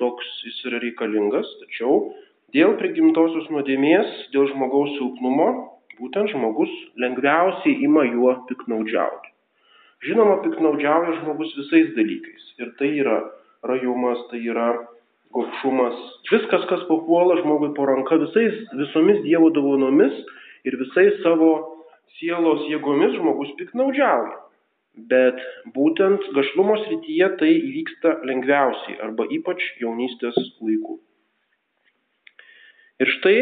toks 0.00 0.26
jis 0.44 0.58
yra 0.68 0.82
reikalingas, 0.82 1.48
tačiau 1.62 2.10
dėl 2.52 2.76
prigimtosios 2.80 3.48
nuodėmės, 3.52 4.10
dėl 4.34 4.50
žmogaus 4.50 4.92
silpnumo, 4.98 5.48
būtent 5.96 6.34
žmogus 6.34 6.72
lengviausiai 7.00 7.80
ima 7.88 8.04
juo 8.10 8.34
piknaudžiauti. 8.50 9.32
Žinoma, 10.04 10.42
piknaudžiauja 10.44 11.16
žmogus 11.22 11.54
visais 11.56 11.94
dalykais. 11.96 12.44
Ir 12.60 12.74
tai 12.76 12.92
yra 13.00 13.16
rajumas, 13.64 14.20
tai 14.30 14.42
yra 14.44 14.68
gobšumas, 15.34 15.96
viskas, 16.30 16.64
kas 16.70 16.82
papuola 16.90 17.38
žmogui 17.40 17.72
po 17.76 17.86
ranka, 17.88 18.18
visais, 18.22 18.58
visomis 18.78 19.22
Dievo 19.24 19.50
dovanomis 19.54 20.14
ir 20.66 20.78
visais 20.80 21.18
savo 21.22 21.50
sielos 22.18 22.66
jėgomis 22.70 23.16
žmogus 23.18 23.52
piknaudžiauja. 23.60 24.36
Bet 25.10 25.40
būtent 25.76 26.22
gašlumo 26.32 26.78
srityje 26.86 27.26
tai 27.40 27.50
įvyksta 27.52 28.14
lengviausiai 28.28 28.96
arba 29.04 29.26
ypač 29.36 29.60
jaunystės 29.82 30.38
laikų. 30.64 30.96
Ir 33.04 33.12
štai 33.18 33.36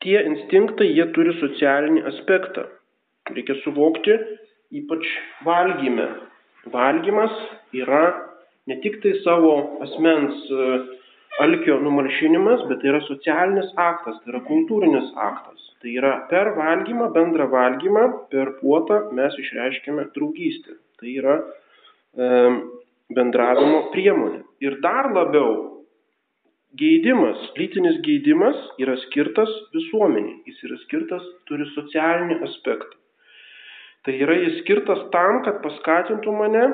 tie 0.00 0.16
instinktai, 0.30 0.88
jie 0.96 1.04
turi 1.12 1.34
socialinį 1.42 2.06
aspektą. 2.08 2.64
Reikia 3.28 3.58
suvokti, 3.60 4.16
ypač 4.80 5.04
valgyme. 5.44 6.08
Valgymas 6.72 7.36
yra 7.76 8.31
ne 8.66 8.78
tik 8.82 9.00
tai 9.02 9.14
savo 9.24 9.54
asmens 9.84 10.50
e, 10.50 10.66
alkio 11.42 11.78
numalšinimas, 11.82 12.66
bet 12.68 12.82
tai 12.82 12.92
yra 12.92 13.00
socialinis 13.08 13.72
aktas, 13.80 14.20
tai 14.22 14.34
yra 14.34 14.42
kultūrinis 14.46 15.10
aktas. 15.16 15.64
Tai 15.82 15.90
yra 15.98 16.12
per 16.30 16.52
valgymą, 16.58 17.08
bendrą 17.16 17.48
valgymą, 17.50 18.04
per 18.30 18.54
puotą 18.60 19.08
mes 19.16 19.34
išreiškiame 19.42 20.06
draugystę. 20.14 20.78
Tai 21.00 21.16
yra 21.18 21.36
e, 21.42 22.30
bendravimo 23.16 23.88
priemonė. 23.94 24.42
Ir 24.62 24.78
dar 24.84 25.10
labiau 25.10 25.56
geidimas, 26.78 27.40
lytinis 27.58 27.98
geidimas 28.06 28.58
yra 28.80 28.94
skirtas 29.08 29.50
visuomeniai. 29.74 30.38
Jis 30.48 30.62
yra 30.68 30.78
skirtas, 30.86 31.26
turi 31.50 31.66
socialinį 31.74 32.38
aspektą. 32.46 32.98
Tai 34.06 34.14
yra 34.18 34.38
jis 34.38 34.62
skirtas 34.62 35.02
tam, 35.14 35.42
kad 35.46 35.60
paskatintų 35.62 36.32
mane 36.34 36.64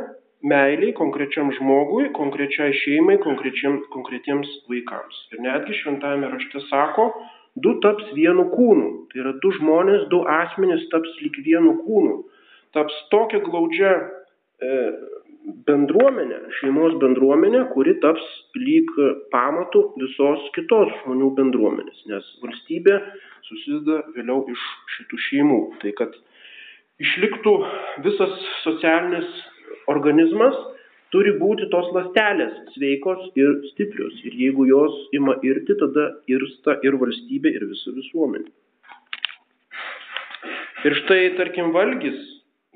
meiliai 0.43 0.93
konkrečiam 0.95 1.51
žmogui, 1.57 2.09
konkrečiai 2.15 2.75
šeimai, 2.85 3.19
konkretiems 3.23 4.51
vaikams. 4.71 5.21
Ir 5.35 5.43
netgi 5.43 5.77
šventame 5.81 6.31
rašte 6.31 6.63
sako, 6.69 7.11
du 7.59 7.75
taps 7.83 8.13
vienu 8.15 8.47
kūnu. 8.53 8.91
Tai 9.11 9.23
yra 9.25 9.35
du 9.43 9.53
žmonės, 9.59 10.07
du 10.13 10.23
asmenys 10.31 10.87
taps 10.93 11.17
lyg 11.23 11.41
vienu 11.45 11.79
kūnu. 11.83 12.21
Taps 12.77 12.95
tokia 13.13 13.41
glaudžia 13.43 13.95
e, 13.99 14.75
bendruomenė, 15.67 16.41
šeimos 16.61 16.99
bendruomenė, 17.03 17.65
kuri 17.73 17.97
taps 18.03 18.25
lyg 18.59 18.91
pamatų 19.33 19.85
visos 19.99 20.47
kitos 20.55 20.93
žmonių 21.03 21.33
bendruomenės. 21.39 22.05
Nes 22.13 22.31
valstybė 22.45 23.01
susideda 23.49 24.03
vėliau 24.15 24.45
iš 24.53 24.65
šitų 24.97 25.23
šeimų. 25.27 25.61
Tai 25.83 25.95
kad 25.99 26.19
išliktų 27.03 27.55
visas 28.07 28.35
socialinis 28.65 29.31
organizmas 29.93 30.57
turi 31.15 31.35
būti 31.41 31.69
tos 31.73 31.89
lastelės 31.97 32.55
sveikos 32.75 33.29
ir 33.41 33.55
stiprios. 33.73 34.17
Ir 34.29 34.37
jeigu 34.43 34.67
jos 34.69 34.97
ima 35.17 35.39
irti, 35.47 35.77
tada 35.81 36.11
irsta 36.31 36.77
ir 36.85 36.99
valstybė, 37.01 37.53
ir 37.57 37.69
visa 37.71 37.95
visuomenė. 37.97 38.51
Ir 40.87 40.95
štai, 41.03 41.23
tarkim, 41.41 41.73
valgys 41.75 42.19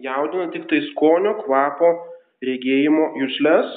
jaudina 0.03 0.49
tik 0.51 0.67
tai 0.71 0.81
skonio, 0.91 1.37
kvapo, 1.45 1.93
regėjimo 2.43 3.13
jūslės, 3.21 3.77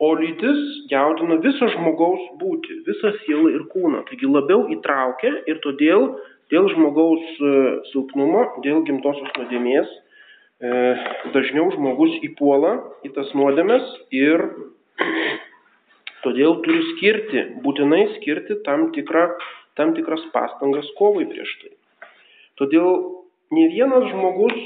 o 0.00 0.12
lytis 0.18 0.62
jaudina 0.90 1.36
viso 1.44 1.68
žmogaus 1.74 2.22
būti, 2.40 2.80
visą 2.86 3.12
sielą 3.24 3.50
ir 3.52 3.66
kūną. 3.74 4.04
Taigi 4.08 4.30
labiau 4.30 4.64
įtraukia 4.72 5.34
ir 5.50 5.60
todėl 5.66 6.14
dėl 6.52 6.70
žmogaus 6.72 7.24
e, 7.40 7.52
silpnumo, 7.90 8.46
dėl 8.64 8.82
gimtosios 8.88 9.30
nuodėmės 9.36 9.92
dažniau 10.60 11.70
žmogus 11.74 12.14
įpuola 12.22 12.76
į 13.04 13.10
tas 13.16 13.32
nuodėmes 13.34 13.82
ir 14.14 14.44
todėl 16.22 16.60
turi 16.62 16.82
skirti, 16.94 17.42
būtinai 17.64 18.04
skirti 18.16 18.60
tam, 18.64 18.92
tikrą, 18.94 19.34
tam 19.76 19.94
tikras 19.94 20.22
pastangas 20.32 20.86
kovai 20.98 21.26
prieš 21.26 21.50
tai. 21.62 21.74
Todėl 22.56 23.24
ne 23.50 23.66
vienas 23.74 24.06
žmogus, 24.12 24.60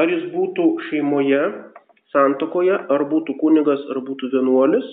ar 0.00 0.08
jis 0.08 0.24
būtų 0.32 0.66
šeimoje, 0.88 1.42
santokoje, 2.10 2.74
ar 2.90 3.04
būtų 3.12 3.36
kunigas, 3.38 3.84
ar 3.92 4.00
būtų 4.02 4.32
vienuolis, 4.32 4.88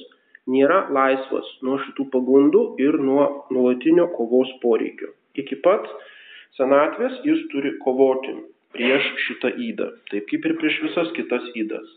nėra 0.47 0.85
laisvas 0.91 1.47
nuo 1.63 1.79
šitų 1.85 2.09
pagundų 2.11 2.61
ir 2.83 2.99
nuo 2.99 3.47
nuolatinio 3.49 4.09
kovos 4.13 4.51
poreikio. 4.61 5.15
Iki 5.39 5.59
pat 5.63 5.87
senatvės 6.59 7.17
jis 7.25 7.41
turi 7.51 7.73
kovoti 7.83 8.35
prieš 8.75 9.07
šitą 9.25 9.53
įdą, 9.69 9.91
taip 10.11 10.27
kaip 10.31 10.45
ir 10.45 10.57
prieš 10.59 10.81
visas 10.87 11.11
kitas 11.15 11.45
įdas. 11.55 11.87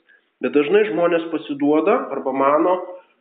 Bet 0.40 0.54
dažnai 0.56 0.86
žmonės 0.88 1.26
pasiduoda 1.32 1.96
arba 2.14 2.32
mano, 2.32 2.76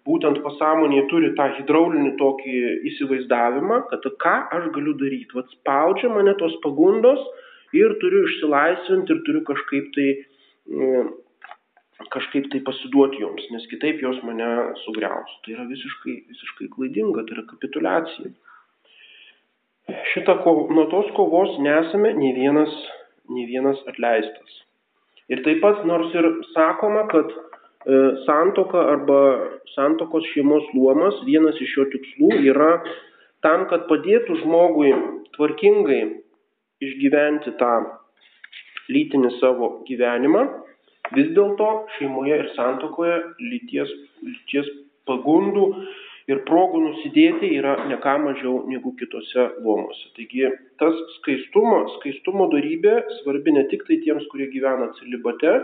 būtent 0.07 0.39
pasąmonėje 0.45 1.05
turi 1.11 1.31
tą 1.37 1.49
hidraulinį 1.57 2.13
tokį 2.19 2.57
įsivaizdavimą, 2.91 3.81
kad 3.91 4.05
ką 4.23 4.35
aš 4.57 4.69
galiu 4.75 4.95
daryti. 4.99 5.35
Vat 5.35 5.49
spaudžia 5.57 6.11
mane 6.13 6.35
tos 6.39 6.55
pagundos 6.63 7.21
ir 7.75 7.97
turiu 8.01 8.23
išsilaisvinti 8.27 9.15
ir 9.15 9.23
turiu 9.27 9.43
kažkaip 9.49 9.89
tai, 9.97 10.07
mm, 10.71 11.09
kažkaip 12.15 12.47
tai 12.53 12.61
pasiduoti 12.65 13.19
joms, 13.21 13.49
nes 13.51 13.67
kitaip 13.73 14.01
jos 14.05 14.21
mane 14.23 14.49
sugriaus. 14.85 15.35
Tai 15.43 15.57
yra 15.57 15.67
visiškai, 15.69 16.15
visiškai 16.31 16.69
klaidinga, 16.75 17.25
tai 17.27 17.37
yra 17.37 17.45
kapitulacija. 17.51 18.31
Šitą, 20.13 20.37
nuo 20.45 20.85
tos 20.93 21.11
kovos 21.17 21.57
nesame 21.65 22.13
nei 22.13 22.33
vienas, 22.37 22.73
nei 23.29 23.45
vienas 23.49 23.79
atleistas. 23.89 24.57
Ir 25.29 25.43
taip 25.45 25.61
pat, 25.61 25.83
nors 25.85 26.13
ir 26.17 26.25
sakoma, 26.55 27.05
kad 27.11 27.29
e, 27.29 27.99
santoka 28.25 28.81
arba 28.95 29.19
santokos 29.75 30.25
šeimos 30.33 30.65
luomas, 30.73 31.19
vienas 31.27 31.59
iš 31.61 31.75
jo 31.77 31.85
tikslų 31.93 32.31
yra 32.49 32.71
tam, 33.45 33.67
kad 33.69 33.85
padėtų 33.91 34.39
žmogui 34.41 34.91
tvarkingai 35.37 36.01
išgyventi 36.83 37.53
tą 37.59 37.73
lytinį 38.89 39.35
savo 39.37 39.71
gyvenimą, 39.87 40.43
vis 41.13 41.29
dėlto 41.37 41.69
šeimoje 41.97 42.41
ir 42.41 42.51
santokoje 42.55 43.19
lyties, 43.51 43.91
lyties 44.25 44.69
pagundų 45.09 45.67
ir 46.29 46.43
progų 46.45 46.81
nusidėti 46.83 47.49
yra 47.57 47.75
ne 47.89 47.97
ką 48.03 48.15
mažiau 48.21 48.63
negu 48.69 48.93
kitose 48.99 49.47
luomuose. 49.63 50.11
Taigi 50.17 50.45
tas 50.81 50.97
skaistumo, 51.17 51.81
skaistumo 51.97 52.49
darybė 52.53 52.99
svarbi 53.19 53.55
ne 53.55 53.65
tik 53.71 53.85
tai 53.87 53.97
tiems, 54.03 54.27
kurie 54.31 54.49
gyvena 54.53 54.91
celibate 54.99 55.55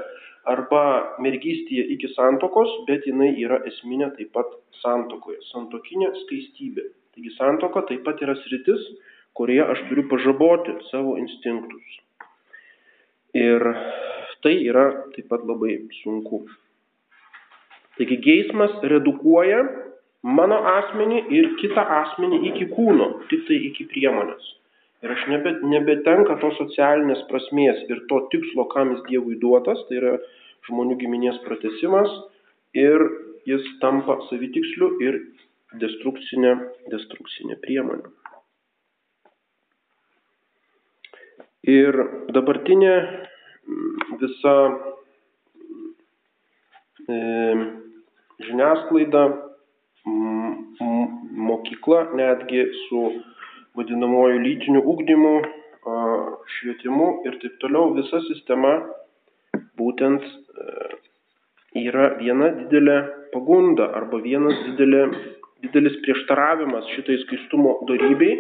arba 0.49 0.83
mergystėje 1.21 1.85
iki 1.95 2.09
santokos, 2.13 2.71
bet 2.89 3.05
jinai 3.09 3.31
yra 3.41 3.61
esminė 3.69 4.11
taip 4.17 4.33
pat 4.37 4.51
santokoje. 4.81 5.39
Santokinė 5.51 6.11
skaistybė. 6.23 6.89
Taigi 7.15 7.31
santoka 7.37 7.85
taip 7.89 8.03
pat 8.05 8.21
yra 8.25 8.35
sritis, 8.41 8.81
kurioje 9.37 9.69
aš 9.75 9.85
turiu 9.89 10.05
pažaboti 10.11 10.75
savo 10.89 11.15
instinktus. 11.21 11.97
Ir 13.35 13.63
tai 14.43 14.57
yra 14.65 14.89
taip 15.15 15.29
pat 15.29 15.45
labai 15.45 15.77
sunku. 16.01 16.45
Taigi 17.95 18.17
geismas 18.23 18.73
redukuoja 18.83 19.61
mano 20.25 20.57
asmenį 20.71 21.19
ir 21.37 21.51
kitą 21.61 21.83
asmenį 22.01 22.41
iki 22.49 22.69
kūno, 22.73 23.09
tik 23.29 23.45
tai 23.47 23.59
iki 23.69 23.85
priemonės. 23.91 24.47
Ir 25.05 25.13
aš 25.13 25.25
nebe, 25.29 25.51
nebetenka 25.69 26.39
tos 26.41 26.55
socialinės 26.57 27.21
prasmės 27.29 27.83
ir 27.91 28.01
to 28.09 28.23
tikslo, 28.33 28.65
kam 28.73 28.95
jis 28.95 29.03
Dievui 29.09 29.37
duotas, 29.41 29.83
tai 29.89 29.99
yra 29.99 30.15
žmonių 30.65 30.97
giminės 31.03 31.37
pratesimas 31.45 32.09
ir 32.73 33.05
jis 33.45 33.67
tampa 33.83 34.17
savitiksliu 34.31 34.95
ir 35.05 35.19
destrukcinė, 35.81 36.55
destrukcinė 36.89 37.59
priemonė. 37.61 38.09
Ir 41.69 41.97
dabartinė 42.33 42.93
mm, 42.97 44.17
visa 44.21 44.55
e, 47.09 47.15
žiniasklaida 48.45 49.23
mokykla 50.05 52.01
netgi 52.13 52.65
su 52.87 53.01
vadinamoju 53.75 54.39
lytiniu 54.39 54.81
ugdymu, 54.85 55.35
švietimu 56.57 57.07
ir 57.25 57.37
taip 57.41 57.57
toliau, 57.61 57.93
visa 57.97 58.21
sistema 58.29 58.75
būtent 59.79 60.23
e, 60.23 60.65
yra 61.85 62.15
viena 62.19 62.51
didelė 62.61 62.97
pagunda 63.33 63.89
arba 63.99 64.21
vienas 64.23 64.61
didelė, 64.69 65.03
didelis 65.65 65.97
prieštaravimas 66.05 66.87
šitai 66.95 67.19
skaistumo 67.25 67.79
darybei. 67.89 68.37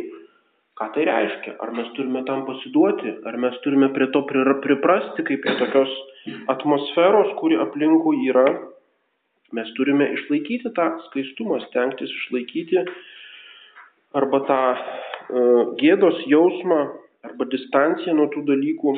Ką 0.75 0.89
tai 0.91 1.05
reiškia? 1.07 1.53
Ar 1.63 1.69
mes 1.71 1.87
turime 1.95 2.25
tam 2.27 2.41
pasiduoti? 2.47 3.13
Ar 3.29 3.37
mes 3.39 3.55
turime 3.63 3.87
prie 3.95 4.09
to 4.11 4.25
priprasti 4.27 5.23
kaip 5.23 5.43
prie 5.45 5.53
tokios 5.61 5.93
atmosferos, 6.51 7.31
kuri 7.39 7.55
aplinkui 7.63 8.25
yra 8.27 8.49
Mes 9.53 9.69
turime 9.77 10.07
išlaikyti 10.15 10.71
tą 10.73 10.87
skaistumą, 11.09 11.59
stengtis 11.67 12.09
išlaikyti 12.09 12.81
arba 14.17 14.39
tą 14.49 14.61
uh, 14.73 15.75
gėdos 15.81 16.23
jausmą 16.31 16.79
arba 17.27 17.45
distanciją 17.51 18.15
nuo 18.17 18.29
tų 18.33 18.45
dalykų. 18.49 18.95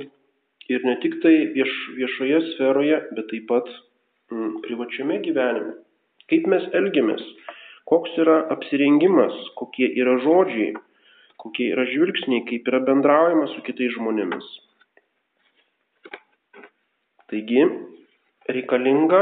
Ir 0.71 0.83
ne 0.83 0.97
tik 1.03 1.19
tai 1.23 1.33
vieš, 1.55 1.73
viešoje 1.95 2.39
sferoje, 2.53 2.97
bet 3.15 3.29
taip 3.31 3.45
pat 3.47 3.67
mm, 4.31 4.57
privačiame 4.65 5.21
gyvenime. 5.23 5.77
Kaip 6.27 6.47
mes 6.51 6.65
elgiamės, 6.75 7.23
koks 7.87 8.17
yra 8.19 8.41
apsirengimas, 8.51 9.35
kokie 9.59 9.87
yra 9.95 10.17
žodžiai, 10.25 10.73
kokie 11.39 11.69
yra 11.71 11.85
žvilgsniai, 11.87 12.43
kaip 12.49 12.67
yra 12.67 12.81
bendraujama 12.83 13.47
su 13.53 13.63
kitais 13.63 13.93
žmonėmis. 13.95 14.47
Taigi, 17.31 17.63
reikalinga 18.51 19.21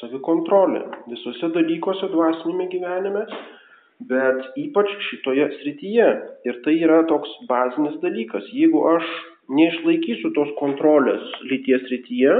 savikontrolė 0.00 0.82
visose 1.10 1.48
dalykuose 1.54 2.10
dvasinėme 2.12 2.68
gyvenime, 2.72 3.24
bet 4.10 4.58
ypač 4.60 4.92
šitoje 5.08 5.48
srityje. 5.60 6.10
Ir 6.48 6.60
tai 6.66 6.76
yra 6.84 7.02
toks 7.10 7.32
bazinis 7.48 7.96
dalykas. 8.04 8.46
Jeigu 8.52 8.84
aš 8.92 9.08
neišlaikysiu 9.56 10.32
tos 10.36 10.52
kontrolės 10.60 11.24
lyties 11.48 11.84
srityje, 11.88 12.38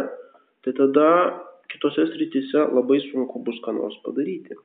tai 0.67 0.77
tada 0.77 1.11
kitose 1.73 2.09
srityse 2.13 2.69
labai 2.77 3.01
sunku 3.09 3.43
bus 3.47 3.61
ką 3.65 3.77
nors 3.79 3.97
padaryti. 4.05 4.59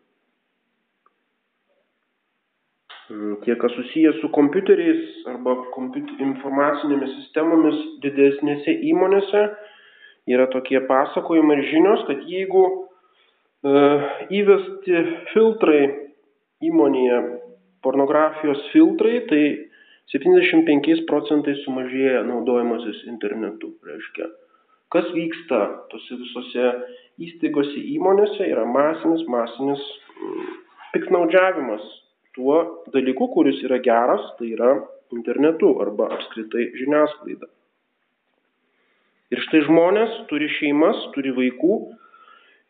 Hmm, 3.11 3.35
tie, 3.43 3.57
kas 3.59 3.73
susijęs 3.75 4.21
su 4.21 4.29
kompiuteriais 4.31 5.25
arba 5.27 5.57
kompiuter 5.75 6.21
informacinėmis 6.23 7.11
sistemomis 7.17 7.79
didesnėse 8.05 8.77
įmonėse, 8.87 9.41
yra 10.29 10.47
tokie 10.51 10.81
pasakojimai 10.87 11.57
ir 11.57 11.67
žinios, 11.71 12.05
kad 12.07 12.21
jeigu 12.29 12.63
e, 12.69 13.73
įvesti 14.41 15.03
filtrai 15.33 15.81
įmonėje, 16.61 17.19
pornografijos 17.81 18.61
filtrai, 18.73 19.23
tai 19.29 19.43
75 20.13 21.05
procentai 21.09 21.55
sumažėja 21.63 22.21
naudojimasis 22.27 23.05
internetu. 23.09 23.71
Reiškia, 23.87 24.27
kas 24.93 25.07
vyksta 25.15 25.61
tose 25.93 26.19
visose 26.19 26.67
įstaigose 27.21 27.81
įmonėse 27.95 28.45
yra 28.51 28.65
masinis, 28.67 29.23
masinis 29.31 29.81
mm, 30.13 30.51
piknaudžiavimas 30.93 31.87
tuo 32.35 32.59
dalyku, 32.93 33.31
kuris 33.33 33.59
yra 33.65 33.81
geras, 33.83 34.23
tai 34.37 34.51
yra 34.55 34.75
internetu 35.15 35.73
arba 35.83 36.11
apskritai 36.15 36.69
žiniasklaida. 36.79 37.49
Ir 39.31 39.39
štai 39.45 39.61
žmonės 39.63 40.15
turi 40.27 40.49
šeimas, 40.57 40.97
turi 41.15 41.31
vaikų 41.31 41.75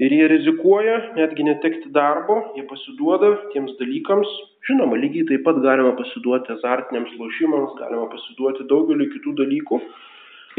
ir 0.01 0.13
jie 0.13 0.27
rizikuoja 0.29 0.97
netgi 1.17 1.45
netekti 1.47 1.89
darbo, 1.93 2.37
jie 2.57 2.63
pasiduoda 2.69 3.31
tiems 3.53 3.73
dalykams. 3.79 4.29
Žinoma, 4.69 4.99
lygiai 5.01 5.25
taip 5.29 5.43
pat 5.47 5.57
galima 5.63 5.95
pasiduoti 5.97 6.53
azartiniams 6.53 7.15
lošimams, 7.17 7.73
galima 7.79 8.05
pasiduoti 8.13 8.67
daugeliu 8.69 9.09
kitų 9.13 9.33
dalykų. 9.41 9.81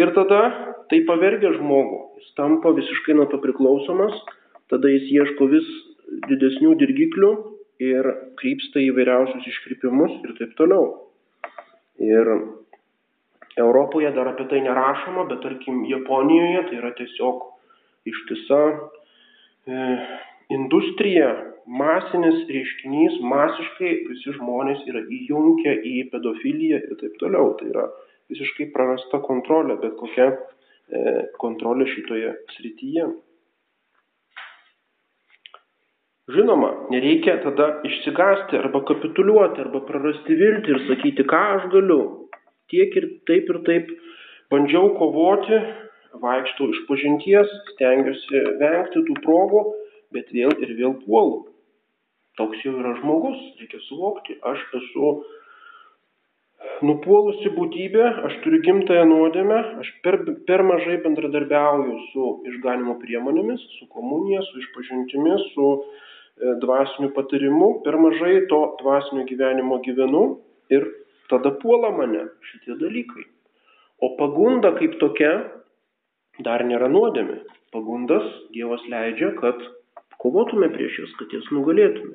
Ir 0.00 0.10
tada 0.16 0.40
tai 0.90 1.02
pavergia 1.06 1.52
žmogų, 1.54 2.00
jis 2.18 2.32
tampa 2.38 2.72
visiškai 2.74 3.14
nuo 3.18 3.28
to 3.30 3.38
priklausomas, 3.42 4.16
tada 4.72 4.90
jis 4.90 5.10
ieško 5.20 5.50
vis 5.52 5.68
didesnių 6.30 6.74
dirgiklių 6.80 7.30
ir 7.82 8.08
krypsta 8.40 8.82
į 8.82 8.90
vairiausius 8.96 9.46
iškrypimus 9.52 10.18
ir 10.24 10.34
taip 10.38 10.56
toliau. 10.58 10.88
Ir 12.02 12.30
Europoje 13.56 14.10
dar 14.16 14.30
apie 14.32 14.46
tai 14.48 14.60
nerašoma, 14.64 15.26
bet 15.28 15.42
tarkim 15.44 15.84
Japonijoje 15.88 16.66
tai 16.68 16.78
yra 16.80 16.92
tiesiog 16.96 17.42
ištisa 18.08 18.60
e, 19.66 19.80
industrija, 20.56 21.28
masinis 21.66 22.46
reiškinys, 22.48 23.18
masiškai 23.32 23.92
visi 24.08 24.34
žmonės 24.38 24.86
yra 24.90 25.04
įjungę 25.18 25.76
į 25.88 25.98
pedofiliją 26.14 26.80
ir 26.80 26.96
taip 27.02 27.18
toliau. 27.20 27.52
Tai 27.58 27.68
yra 27.74 27.84
visiškai 28.32 28.70
prarasta 28.72 29.20
kontrolė, 29.26 29.76
bet 29.82 29.98
kokia 30.00 30.30
e, 30.32 31.04
kontrolė 31.42 31.86
šitoje 31.92 32.32
srityje. 32.56 33.10
Žinoma, 36.32 36.68
nereikia 36.94 37.40
tada 37.42 37.82
išsigasti 37.84 38.56
arba 38.56 38.80
kapituliuoti 38.88 39.60
arba 39.60 39.82
prarasti 39.84 40.36
viltį 40.38 40.70
ir 40.70 40.84
sakyti, 40.86 41.26
ką 41.28 41.40
aš 41.56 41.64
galiu, 41.72 42.02
tiek 42.72 42.98
ir 42.98 43.08
taip 43.30 43.52
ir 43.52 43.60
taip 43.68 43.92
bandžiau 44.52 44.92
kovoti, 44.98 45.60
vaikštau 46.22 46.72
iš 46.72 46.82
pažinties, 46.88 47.52
stengiuosi 47.72 48.42
vengti 48.60 49.04
tų 49.06 49.16
progų, 49.24 49.62
bet 50.12 50.32
vėl 50.34 50.52
ir 50.60 50.74
vėl 50.76 50.98
puolu. 51.04 51.46
Toks 52.40 52.64
jau 52.64 52.74
yra 52.80 52.94
žmogus, 53.00 53.40
reikia 53.60 53.80
suvokti, 53.86 54.38
aš 54.48 54.60
esu 54.78 55.12
nupuolusi 56.86 57.50
būtybė, 57.54 58.04
aš 58.28 58.38
turiu 58.44 58.60
gimtąją 58.64 59.04
nuodėmę, 59.08 59.58
aš 59.82 59.90
per, 60.04 60.18
per 60.48 60.64
mažai 60.66 60.98
bendradarbiauju 61.04 61.98
su 62.10 62.30
išganimo 62.52 62.96
priemonėmis, 63.02 63.62
su 63.78 63.88
komunija, 63.92 64.42
su 64.48 64.62
išpažintimis, 64.62 65.44
su 65.54 65.68
e, 65.76 66.56
dvasiniu 66.64 67.12
patyrimu, 67.16 67.70
per 67.86 67.98
mažai 68.00 68.34
to 68.52 68.62
dvasinio 68.80 69.26
gyvenimo 69.28 69.80
gyvenu 69.84 70.24
ir 70.72 70.88
tada 71.32 71.54
puola 71.62 71.90
mane 71.96 72.26
šitie 72.50 72.76
dalykai. 72.80 73.26
O 74.02 74.14
pagunda 74.18 74.72
kaip 74.78 74.98
tokia 75.00 75.32
dar 76.46 76.64
nėra 76.66 76.88
nuodėmė. 76.92 77.42
Pagundas 77.72 78.24
Dievas 78.52 78.82
leidžia, 78.92 79.32
kad 79.40 79.60
kovotume 80.20 80.68
prieš 80.74 81.02
jas, 81.02 81.16
kad 81.18 81.32
jas 81.34 81.48
nugalėtume. 81.54 82.14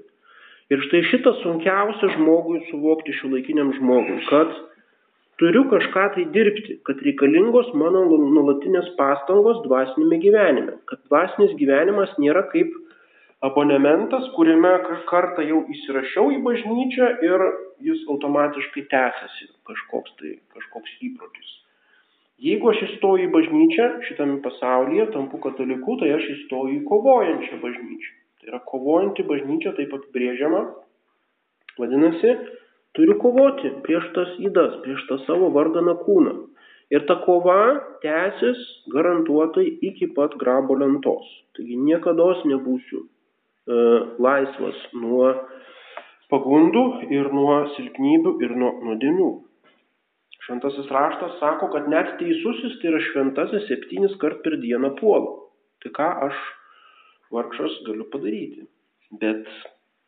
Ir 0.74 0.82
štai 0.84 1.04
šitas 1.08 1.40
sunkiausia 1.44 2.12
žmogui 2.18 2.60
suvokti 2.68 3.16
šiuolaikiniam 3.16 3.72
žmogui, 3.78 4.20
kad 4.28 4.52
turiu 5.40 5.64
kažką 5.72 6.04
tai 6.16 6.26
dirbti, 6.34 6.80
kad 6.88 7.00
reikalingos 7.06 7.70
mano 7.80 8.04
nulatinės 8.10 8.90
pastangos 9.00 9.62
dvasinėme 9.64 10.20
gyvenime, 10.24 10.76
kad 10.92 11.02
dvasinis 11.08 11.56
gyvenimas 11.60 12.12
nėra 12.20 12.44
kaip 12.52 12.74
abonementas, 13.42 14.26
kuriame 14.36 14.72
kartą 15.10 15.46
jau 15.46 15.62
įsirašiau 15.74 16.32
į 16.34 16.42
bažnyčią 16.46 17.10
ir 17.28 17.46
jis 17.86 18.02
automatiškai 18.10 18.88
tęsiasi 18.90 19.50
kažkoks, 19.70 20.16
tai, 20.18 20.34
kažkoks 20.56 20.96
įprotis. 21.06 21.54
Jeigu 22.42 22.70
aš 22.72 22.84
įstoju 22.86 23.28
į 23.28 23.32
bažnyčią 23.34 23.88
šitame 24.10 24.40
pasaulyje, 24.46 25.08
tampu 25.14 25.42
kataliku, 25.42 25.98
tai 26.02 26.12
aš 26.18 26.26
įstoju 26.36 26.76
į 26.80 26.84
kovojančią 26.90 27.58
bažnyčią. 27.62 28.12
Tai 28.38 28.52
yra 28.52 28.60
kovojanti 28.72 29.26
bažnyčia, 29.26 29.74
taip 29.78 29.94
apibrėžiama. 29.98 30.62
Vadinasi, 31.78 32.36
turiu 32.98 33.18
kovoti 33.22 33.74
prieš 33.86 34.10
tas 34.18 34.38
įdas, 34.42 34.80
prieš 34.86 35.04
tą 35.10 35.18
savo 35.26 35.50
varganą 35.54 35.98
kūną. 36.06 36.36
Ir 36.94 37.04
ta 37.10 37.18
kova 37.26 37.82
tęsis 38.02 38.62
garantuotai 38.94 39.66
iki 39.90 40.08
pat 40.16 40.38
grabo 40.40 40.78
lentos. 40.78 41.26
Taigi 41.58 41.76
niekada 41.76 42.30
nebūsiu 42.48 43.04
laisvas 43.68 44.78
nuo 44.96 45.32
pagundų 46.32 46.84
ir 47.12 47.30
nuo 47.36 47.60
silpnybių 47.76 48.34
ir 48.44 48.56
nuo 48.60 48.72
nuodėmių. 48.86 49.32
Šventasis 50.48 50.88
raštas 50.92 51.40
sako, 51.42 51.68
kad 51.74 51.90
net 51.92 52.14
teisusis, 52.22 52.78
tai 52.80 52.94
yra 52.94 53.02
šventasis, 53.10 53.66
septynis 53.68 54.16
kart 54.22 54.40
per 54.46 54.56
dieną 54.62 54.94
puola. 55.00 55.34
Tai 55.84 55.92
ką 55.98 56.08
aš 56.30 56.38
vargšas 57.36 57.82
galiu 57.88 58.08
padaryti. 58.14 58.64
Bet 59.20 59.44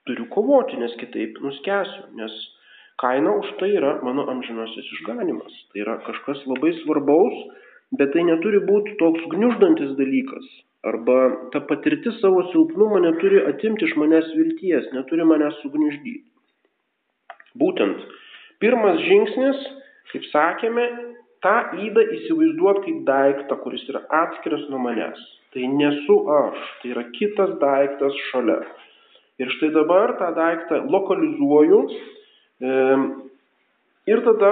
turiu 0.08 0.30
kovoti, 0.32 0.80
nes 0.80 0.96
kitaip 1.02 1.42
nuskesiu, 1.44 2.08
nes 2.20 2.38
kaina 3.04 3.36
už 3.42 3.52
tai 3.60 3.74
yra 3.80 3.98
mano 4.04 4.28
amžinasis 4.32 4.88
išganimas. 4.96 5.56
Tai 5.72 5.84
yra 5.84 6.00
kažkas 6.08 6.46
labai 6.48 6.72
svarbaus, 6.80 7.36
bet 8.00 8.16
tai 8.16 8.24
neturi 8.28 8.64
būti 8.64 8.96
toks 9.02 9.28
gniuždantis 9.36 9.96
dalykas. 10.00 10.48
Arba 10.88 11.50
ta 11.52 11.60
patirtis 11.68 12.22
savo 12.22 12.46
silpnumą 12.54 13.02
neturi 13.04 13.42
atimti 13.50 13.84
iš 13.88 13.98
manęs 14.00 14.30
vilties, 14.38 14.86
neturi 14.96 15.26
manęs 15.28 15.58
sugniuždyti. 15.60 16.24
Būtent 17.60 18.06
pirmas 18.64 19.02
žingsnis, 19.04 19.60
kaip 20.14 20.28
sakėme, 20.32 20.86
tą 21.44 21.56
įdą 21.88 22.06
įsivaizduot 22.16 22.80
kaip 22.86 23.04
daiktą, 23.08 23.60
kuris 23.64 23.84
yra 23.92 24.06
atskiras 24.22 24.64
nuo 24.72 24.80
manęs. 24.86 25.20
Tai 25.54 25.68
nesu 25.74 26.18
aš, 26.32 26.64
tai 26.80 26.94
yra 26.94 27.04
kitas 27.16 27.56
daiktas 27.60 28.16
šalia. 28.30 28.60
Ir 29.40 29.52
štai 29.56 29.72
dabar 29.76 30.14
tą 30.20 30.30
daiktą 30.36 30.84
lokalizuoju 30.94 31.80
e, 31.90 32.74
ir 34.12 34.22
tada 34.28 34.52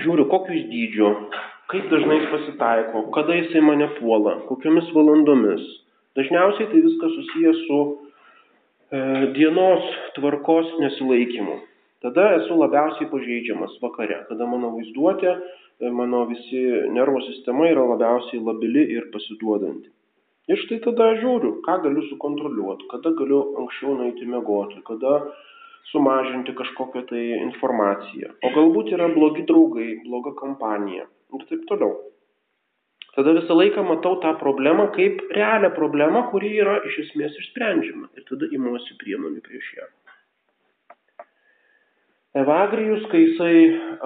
žiūriu, 0.00 0.28
kokius 0.30 0.68
dydžio, 0.70 1.10
kaip 1.70 1.86
dažnai 1.92 2.18
jis 2.18 2.30
pasitaiko, 2.34 3.04
kada 3.14 3.36
jisai 3.38 3.62
mane 3.62 3.88
puola, 3.98 4.40
kokiomis 4.48 4.90
valandomis. 4.94 5.62
Dažniausiai 6.18 6.68
tai 6.72 6.84
viskas 6.86 7.12
susijęs 7.16 7.60
su 7.66 7.80
e, 7.86 9.00
dienos 9.36 9.86
tvarkos 10.16 10.72
nesilaikymu. 10.82 11.56
Tada 12.02 12.26
esu 12.40 12.56
labiausiai 12.58 13.10
pažeidžiamas 13.12 13.76
vakare, 13.82 14.24
kada 14.28 14.48
mano 14.48 14.72
vaizduotė 14.74 15.34
mano 15.88 16.26
visi 16.28 16.60
nervų 16.92 17.22
sistema 17.28 17.68
yra 17.70 17.86
labiausiai 17.94 18.42
labili 18.44 18.82
ir 18.96 19.08
pasiduodanti. 19.14 19.88
Ir 20.50 20.58
štai 20.64 20.80
tada 20.84 21.12
žiūriu, 21.20 21.60
ką 21.64 21.76
galiu 21.84 22.02
sukontroliuoti, 22.08 22.88
kada 22.90 23.12
galiu 23.16 23.40
anksčiau 23.62 23.94
nueiti 23.96 24.26
mėgoti, 24.26 24.82
kada 24.84 25.20
sumažinti 25.90 26.54
kažkokią 26.58 27.02
tai 27.08 27.24
informaciją. 27.40 28.36
O 28.44 28.52
galbūt 28.54 28.92
yra 28.96 29.08
blogi 29.14 29.46
draugai, 29.48 29.90
bloga 30.04 30.34
kompanija 30.38 31.06
ir 31.08 31.46
taip 31.50 31.66
toliau. 31.70 31.96
Tada 33.16 33.34
visą 33.34 33.56
laiką 33.58 33.82
matau 33.88 34.20
tą 34.22 34.36
problemą 34.38 34.86
kaip 34.94 35.24
realią 35.34 35.72
problemą, 35.74 36.28
kuri 36.30 36.52
yra 36.62 36.76
iš 36.86 37.00
esmės 37.06 37.34
išsprendžiama. 37.42 38.12
Ir 38.14 38.26
tada 38.28 38.46
imuosi 38.54 38.94
priemonių 39.00 39.42
prieš 39.46 39.72
ją. 39.80 39.88
Evagrijus, 42.38 43.08
kai 43.10 43.24
jisai 43.24 43.54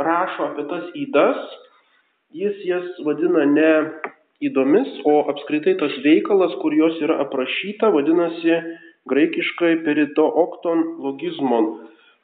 rašo 0.07 0.47
apie 0.49 0.65
tas 0.71 0.87
įdas, 0.97 1.41
jis 2.33 2.63
jas 2.65 2.87
vadina 3.05 3.45
ne 3.45 3.73
įdomis, 4.49 4.89
o 5.05 5.19
apskritai 5.29 5.77
tas 5.81 5.93
veikalas, 6.05 6.57
kur 6.63 6.73
jos 6.73 6.97
yra 7.05 7.19
aprašyta, 7.27 7.93
vadinasi 7.93 8.57
graikiškai 9.11 9.75
perito 9.87 10.27
okton 10.45 10.85
logizmon. 11.05 11.71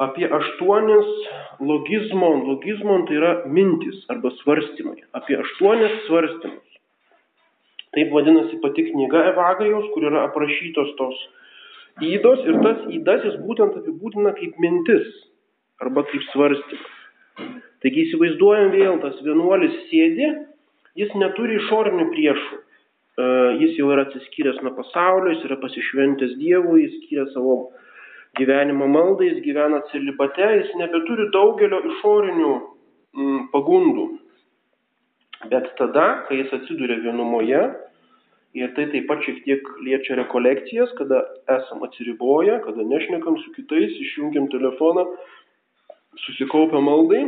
Apie 0.00 0.28
aštuonis 0.32 1.10
logizmon, 1.60 2.46
logizmon 2.48 3.04
tai 3.08 3.18
yra 3.18 3.32
mintis 3.46 4.00
arba 4.12 4.32
svarstymai. 4.38 5.02
Apie 5.16 5.36
aštuonis 5.42 5.98
svarstymus. 6.06 6.78
Taip 7.92 8.14
vadinasi 8.14 8.60
pati 8.62 8.86
knyga 8.86 9.26
Evagajos, 9.32 9.90
kur 9.92 10.06
yra 10.08 10.24
aprašytos 10.28 10.94
tos 10.96 11.20
įdos 12.00 12.46
ir 12.48 12.56
tas 12.64 12.86
įdas 12.96 13.26
jis 13.26 13.36
būtent 13.44 13.76
apibūdina 13.80 14.32
kaip 14.38 14.56
mintis 14.62 15.08
arba 15.82 16.04
kaip 16.08 16.24
svarstymas. 16.30 16.96
Taigi 17.80 18.06
įsivaizduojam 18.06 18.72
vėl, 18.74 18.98
tas 19.04 19.20
vienuolis 19.24 19.76
sėdi, 19.88 20.28
jis 21.00 21.12
neturi 21.16 21.56
išorinių 21.60 22.10
priešų. 22.12 22.58
E, 23.20 23.22
jis 23.60 23.76
jau 23.78 23.90
yra 23.94 24.06
atsiskyręs 24.06 24.60
nuo 24.64 24.72
pasaulio, 24.78 25.34
jis 25.34 25.46
yra 25.48 25.58
pasišventęs 25.62 26.36
Dievui, 26.40 26.84
jis 26.84 26.96
skiria 27.00 27.26
savo 27.34 27.56
gyvenimo 28.38 28.88
maldai, 28.88 29.30
jis 29.32 29.42
gyvena 29.44 29.82
celibate, 29.90 30.48
jis 30.60 30.72
nebeturi 30.80 31.28
daugelio 31.34 31.80
išorinių 31.90 32.52
mm, 32.54 33.40
pagundų. 33.54 34.06
Bet 35.50 35.70
tada, 35.78 36.06
kai 36.28 36.42
jis 36.42 36.54
atsiduria 36.60 37.00
vienumoje, 37.04 37.62
ir 38.60 38.72
tai 38.76 38.86
taip 38.92 39.06
pat 39.08 39.22
šiek 39.24 39.42
tiek 39.46 39.68
liečia 39.86 40.18
rekolekcijas, 40.20 40.92
kada 40.98 41.22
esam 41.58 41.84
atsiriboję, 41.86 42.60
kada 42.64 42.86
nešnekam 42.86 43.38
su 43.42 43.52
kitais, 43.56 43.94
išjungiam 44.06 44.50
telefoną, 44.52 45.06
susikaupę 46.26 46.82
maldai, 46.84 47.24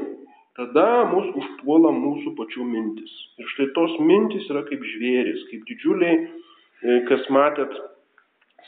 tada 0.59 0.87
mus 1.13 1.31
užpuola 1.39 1.93
mūsų 1.97 2.35
pačių 2.39 2.67
mintis. 2.69 3.13
Ir 3.41 3.49
štai 3.55 3.71
tos 3.77 3.95
mintis 4.01 4.49
yra 4.53 4.65
kaip 4.69 4.85
žvėris, 4.95 5.47
kaip 5.51 5.65
didžiuliai, 5.71 6.19
e, 6.23 6.99
kas 7.09 7.25
matėt 7.33 7.73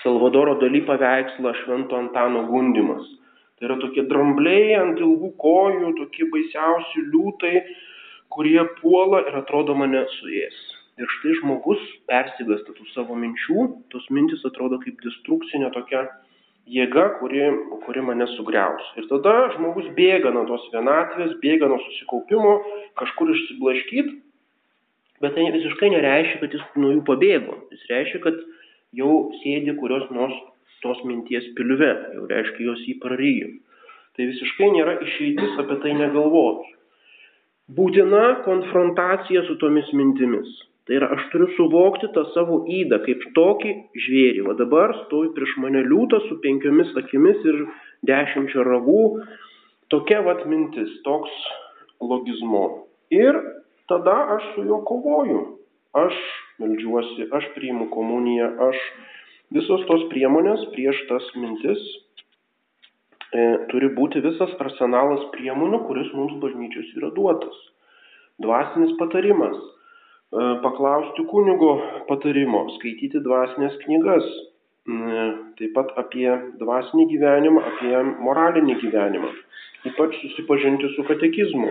Salvadoro 0.02 0.58
daly 0.60 0.82
paveikslą 0.84 1.54
Švento 1.62 1.96
Antano 1.96 2.44
gundimas. 2.48 3.04
Tai 3.56 3.68
yra 3.68 3.76
tokie 3.80 4.02
drambliai 4.10 4.74
ant 4.80 4.98
ilgų 5.00 5.30
kojų, 5.40 5.92
tokie 6.00 6.26
baisiausi 6.32 7.04
liūtai, 7.12 7.54
kurie 8.34 8.60
puola 8.80 9.22
ir 9.28 9.38
atrodo 9.38 9.76
mane 9.78 10.02
suės. 10.18 10.56
Ir 10.98 11.10
štai 11.18 11.36
žmogus 11.40 11.80
persigasta 12.10 12.74
tų 12.74 12.84
savo 12.92 13.16
minčių, 13.18 13.64
tos 13.94 14.04
mintis 14.14 14.44
atrodo 14.46 14.80
kaip 14.82 15.00
destrukcinė 15.02 15.70
tokia 15.74 16.04
jėga, 16.70 17.08
kuri, 17.20 17.42
kuri 17.84 18.02
mane 18.04 18.26
sugriaus. 18.34 18.84
Ir 18.98 19.08
tada 19.10 19.50
žmogus 19.54 19.90
bėga 19.96 20.32
nuo 20.34 20.44
tos 20.48 20.64
vienatvės, 20.72 21.36
bėga 21.42 21.68
nuo 21.70 21.80
susikaupimo, 21.84 22.54
kažkur 23.00 23.32
išsiblaškyt, 23.34 24.12
bet 25.24 25.36
tai 25.36 25.50
visiškai 25.54 25.92
nereiškia, 25.94 26.40
kad 26.42 26.56
jis 26.56 26.64
nuo 26.80 26.94
jų 26.94 27.04
pabėgo. 27.08 27.58
Jis 27.74 27.86
reiškia, 27.92 28.22
kad 28.24 28.40
jau 28.96 29.12
sėdi 29.42 29.76
kurios 29.80 30.08
nors 30.14 30.36
tos 30.84 31.00
minties 31.08 31.46
pilve, 31.56 31.92
jau 32.16 32.26
reiškia, 32.28 32.68
jos 32.68 32.82
jį 32.88 32.98
prarijo. 33.02 33.50
Tai 34.14 34.28
visiškai 34.30 34.70
nėra 34.76 34.98
išeitis 35.02 35.56
apie 35.60 35.80
tai 35.82 35.94
negalvoti. 35.98 36.74
Būtina 37.74 38.44
konfrontacija 38.44 39.42
su 39.48 39.56
tomis 39.60 39.88
mintimis. 39.96 40.50
Tai 40.84 40.98
yra, 40.98 41.08
aš 41.16 41.30
turiu 41.32 41.46
suvokti 41.56 42.10
tą 42.12 42.26
savo 42.34 42.58
įdą 42.68 42.98
kaip 43.06 43.22
tokį 43.36 43.70
žvėrį. 44.04 44.42
O 44.52 44.54
dabar 44.58 44.92
stovi 45.06 45.30
prieš 45.32 45.54
mane 45.62 45.80
liūtas 45.86 46.26
su 46.28 46.36
penkiomis 46.44 46.90
akimis 47.00 47.40
ir 47.48 47.62
dešimčia 48.04 48.66
ragų. 48.68 49.04
Tokia 49.92 50.20
vat 50.26 50.42
mintis, 50.50 50.90
toks 51.06 51.32
logizmo. 52.04 52.84
Ir 53.16 53.38
tada 53.88 54.16
aš 54.36 54.50
su 54.52 54.66
juo 54.68 54.82
kovoju. 54.84 55.40
Aš 55.96 56.18
melžiuosi, 56.60 57.30
aš 57.32 57.46
priimu 57.54 57.86
komuniją, 57.94 58.50
aš 58.68 58.80
visos 59.56 59.86
tos 59.88 60.04
priemonės 60.10 60.66
prieš 60.74 61.00
tas 61.08 61.30
mintis 61.38 61.80
e, 63.32 63.44
turi 63.70 63.88
būti 63.96 64.20
visas 64.24 64.52
arsenalas 64.66 65.30
priemonių, 65.32 65.80
kuris 65.88 66.12
mums 66.18 66.36
bažnyčios 66.44 66.92
yra 66.98 67.12
duotas. 67.16 67.56
Dvasinis 68.42 68.92
patarimas 68.98 69.56
paklausti 70.62 71.24
kunigo 71.30 71.74
patarimo, 72.08 72.64
skaityti 72.78 73.22
dvasinės 73.22 73.76
knygas, 73.84 74.26
taip 75.58 75.74
pat 75.76 75.92
apie 76.00 76.28
dvasinį 76.60 77.06
gyvenimą, 77.12 77.62
apie 77.72 77.94
moralinį 78.26 78.78
gyvenimą, 78.82 79.30
ypač 79.90 80.16
susipažinti 80.22 80.90
su 80.96 81.04
katekizmu, 81.06 81.70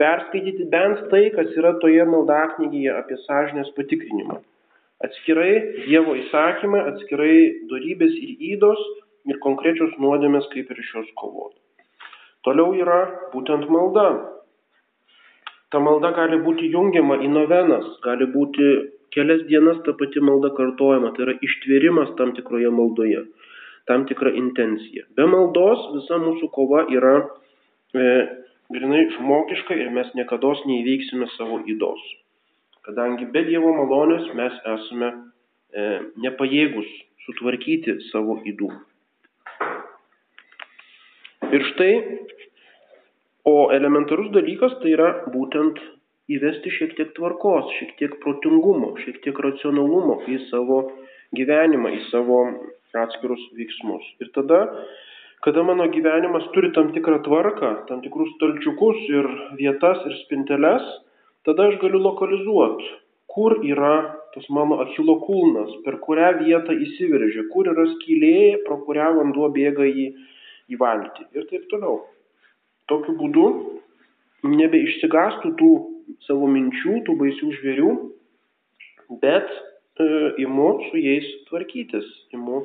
perskaityti 0.00 0.66
bent 0.72 1.04
tai, 1.12 1.26
kas 1.34 1.52
yra 1.60 1.74
toje 1.82 2.06
maldaknygėje 2.08 2.96
apie 2.96 3.20
sąžinės 3.26 3.70
patikrinimą. 3.76 4.40
Atskirai 5.04 5.52
Dievo 5.86 6.16
įsakymai, 6.16 6.80
atskirai 6.92 7.36
darybės 7.70 8.16
ir 8.16 8.42
įdos 8.54 8.80
ir 9.28 9.38
konkrečios 9.44 9.92
nuodėmės, 10.00 10.48
kaip 10.52 10.72
ir 10.72 10.80
iš 10.82 10.90
jos 10.96 11.08
kovoti. 11.20 11.56
Toliau 12.44 12.72
yra 12.76 13.00
būtent 13.34 13.68
malda. 13.72 14.08
Ta 15.70 15.78
malda 15.82 16.10
gali 16.16 16.40
būti 16.44 16.70
jungiama 16.72 17.20
į 17.22 17.30
novenas, 17.30 17.86
gali 18.04 18.26
būti 18.30 18.70
kelias 19.14 19.44
dienas 19.50 19.78
ta 19.86 19.94
pati 19.98 20.22
malda 20.22 20.50
kartojama, 20.56 21.12
tai 21.14 21.26
yra 21.26 21.36
ištvėrimas 21.46 22.14
tam 22.18 22.34
tikroje 22.34 22.70
maldoje, 22.74 23.24
tam 23.90 24.06
tikra 24.10 24.34
intencija. 24.38 25.06
Be 25.14 25.26
maldos 25.30 25.86
visa 25.94 26.18
mūsų 26.22 26.50
kova 26.54 26.86
yra 26.90 27.14
e, 27.94 28.08
grinai 28.74 29.04
žmogiška 29.14 29.78
ir 29.78 29.94
mes 29.94 30.10
niekada 30.18 30.56
neįveiksime 30.66 31.30
savo 31.36 31.62
įdos 31.70 32.02
kadangi 32.86 33.28
be 33.32 33.44
Dievo 33.46 33.72
malonės 33.76 34.28
mes 34.36 34.56
esame 34.74 35.10
e, 35.10 35.86
nepajėgus 36.24 36.88
sutvarkyti 37.26 37.98
savo 38.08 38.38
įdų. 38.50 38.70
Ir 41.50 41.66
štai, 41.72 41.92
o 43.44 43.70
elementarus 43.72 44.30
dalykas 44.34 44.76
tai 44.82 44.94
yra 44.96 45.10
būtent 45.32 45.80
įvesti 46.30 46.70
šiek 46.70 46.96
tiek 46.98 47.14
tvarkos, 47.16 47.70
šiek 47.78 47.96
tiek 47.98 48.16
protingumo, 48.22 48.94
šiek 49.02 49.20
tiek 49.24 49.38
racionalumo 49.46 50.20
į 50.30 50.38
savo 50.50 50.82
gyvenimą, 51.36 51.90
į 51.96 52.00
savo 52.10 52.42
atskirus 53.00 53.42
veiksmus. 53.56 54.04
Ir 54.22 54.30
tada, 54.34 54.60
kada 55.44 55.64
mano 55.66 55.88
gyvenimas 55.90 56.46
turi 56.54 56.72
tam 56.76 56.92
tikrą 56.94 57.20
tvarką, 57.26 57.72
tam 57.88 58.02
tikrus 58.04 58.32
stalčiukus 58.36 59.04
ir 59.10 59.28
vietas 59.58 60.02
ir 60.06 60.16
spinteles, 60.24 60.86
tada 61.46 61.70
aš 61.70 61.78
galiu 61.82 62.02
lokalizuot, 62.02 62.82
kur 63.30 63.58
yra 63.66 63.94
tas 64.34 64.46
mano 64.54 64.80
achilo 64.84 65.18
kulnas, 65.24 65.70
per 65.84 65.98
kurią 66.02 66.32
vietą 66.44 66.74
įsiveržia, 66.86 67.46
kur 67.54 67.70
yra 67.72 67.86
skylė, 67.96 68.62
pro 68.66 68.80
kurią 68.86 69.10
vanduo 69.18 69.50
bėga 69.54 69.86
į, 69.86 70.10
į 70.70 70.78
valtį 70.78 71.30
ir 71.34 71.46
taip 71.50 71.66
toliau. 71.70 72.02
Tokiu 72.90 73.14
būdu 73.20 73.46
nebeišsigastų 74.50 75.54
tų 75.60 75.70
savo 76.26 76.48
minčių, 76.50 77.00
tų 77.06 77.16
baisių 77.20 77.50
žvėrių, 77.58 77.90
bet 79.22 79.50
e, 79.50 80.06
imu 80.44 80.70
su 80.88 81.00
jais 81.00 81.26
tvarkytis, 81.48 82.06
imu 82.34 82.64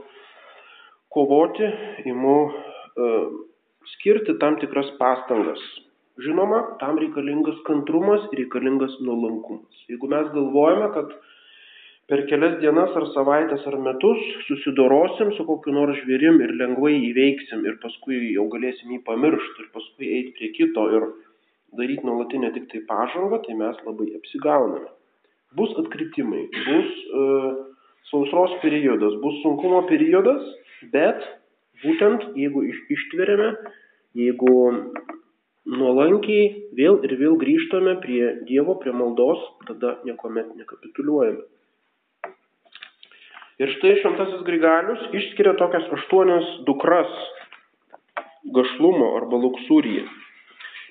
kovoti, 1.14 1.70
imu 2.10 2.38
e, 2.50 3.10
skirti 3.96 4.38
tam 4.42 4.58
tikras 4.62 4.90
pastangas, 5.00 5.62
Žinoma, 6.16 6.78
tam 6.80 6.96
reikalingas 6.96 7.58
kantrumas 7.68 8.24
reikalingas 8.40 8.94
nuolankumas. 9.04 9.80
Jeigu 9.92 10.08
mes 10.08 10.30
galvojame, 10.32 10.88
kad 10.96 11.10
per 12.10 12.22
kelias 12.30 12.60
dienas 12.62 12.94
ar 13.00 13.08
savaitės 13.16 13.64
ar 13.70 13.78
metus 13.82 14.26
susidorosim 14.48 15.32
su 15.38 15.46
kokiu 15.48 15.74
nors 15.74 15.98
žvėrim 16.04 16.38
ir 16.46 16.54
lengvai 16.60 16.94
įveiksim 17.10 17.64
ir 17.66 17.80
paskui 17.82 18.20
jau 18.36 18.46
galėsim 18.52 18.92
jį 18.94 19.00
pamiršti 19.08 19.64
ir 19.64 19.72
paskui 19.74 20.12
eiti 20.18 20.36
prie 20.38 20.52
kito 20.58 20.86
ir 20.98 21.08
daryti 21.80 22.06
nuolatinę 22.06 22.52
tik 22.54 22.68
tai 22.72 22.84
pažangą, 22.90 23.42
tai 23.46 23.56
mes 23.58 23.80
labai 23.88 24.12
apsigauname. 24.20 24.92
Bus 25.58 25.74
atkritimai, 25.82 26.44
bus 26.68 26.94
uh, 27.22 27.50
sausros 28.12 28.54
periodas, 28.62 29.18
bus 29.24 29.42
sunkumo 29.42 29.82
periodas, 29.90 30.46
bet 30.94 31.26
būtent 31.82 32.30
jeigu 32.38 32.68
iš, 32.70 32.80
ištveriame, 32.96 33.50
jeigu 34.22 34.54
nuolankiai 35.66 36.70
vėl 36.78 37.02
ir 37.08 37.18
vėl 37.20 37.40
grįžtame 37.42 37.98
prie 38.06 38.22
Dievo, 38.46 38.78
prie 38.84 38.94
maldos, 38.94 39.42
tada 39.66 39.98
niekuomet 40.06 40.54
nekapituliuojame. 40.60 41.44
Ir 43.62 43.72
štai 43.78 43.94
šventasis 44.02 44.44
Grigalius 44.48 45.04
išskiria 45.16 45.56
tokias 45.60 45.88
aštuonias 45.98 46.48
dukras 46.68 47.12
gašlumo 48.56 49.14
arba 49.20 49.40
luksūryje. 49.46 50.04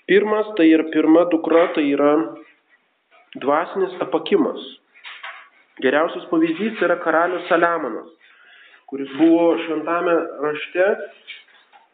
Pirmas, 0.09 0.49
tai 0.57 0.71
ir 0.71 0.85
pirma 0.93 1.27
dukra, 1.33 1.67
tai 1.77 1.85
yra 1.93 2.15
dvasinis 3.41 3.95
apakimas. 4.05 4.65
Geriausias 5.85 6.27
pavyzdys 6.31 6.81
yra 6.87 6.97
karalius 7.05 7.47
Saliamonas, 7.51 8.11
kuris 8.89 9.11
buvo 9.19 9.55
šventame 9.65 10.15
rašte 10.45 10.89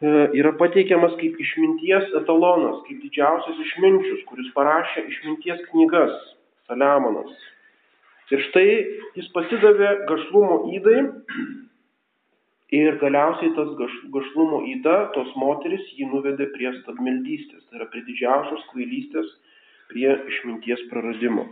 E, 0.01 0.09
yra 0.33 0.49
pateikiamas 0.57 1.11
kaip 1.19 1.35
išminties 1.43 2.07
etalonas, 2.17 2.79
kaip 2.87 3.03
didžiausias 3.03 3.59
išminčius, 3.67 4.23
kuris 4.31 4.47
parašė 4.55 5.03
išminties 5.11 5.59
knygas- 5.67 6.15
Saliamonas. 6.65 7.35
Ir 8.31 8.41
štai 8.47 8.67
jis 9.19 9.27
pasidavė 9.35 9.91
gašlumo 10.09 10.57
įdai 10.77 10.99
ir 12.77 12.97
galiausiai 13.01 13.51
tas 13.57 13.71
gaš, 13.79 13.95
gašlumo 14.13 14.61
įda, 14.77 14.97
tos 15.15 15.31
moteris 15.35 15.83
jį 15.97 16.07
nuvedė 16.13 16.47
prie 16.55 16.71
stabmeldystės, 16.79 17.65
tai 17.67 17.81
yra 17.81 17.89
prie 17.91 18.05
didžiausios 18.07 18.63
kvailystės, 18.71 19.33
prie 19.91 20.07
išminties 20.31 20.87
praradimo. 20.91 21.49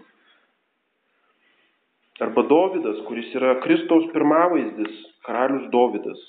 Arba 2.23 2.43
Dovydas, 2.47 2.99
kuris 3.07 3.29
yra 3.35 3.57
Kristaus 3.63 4.07
pirmavaizdis, 4.15 5.03
karalius 5.27 5.67
Dovydas 5.71 6.23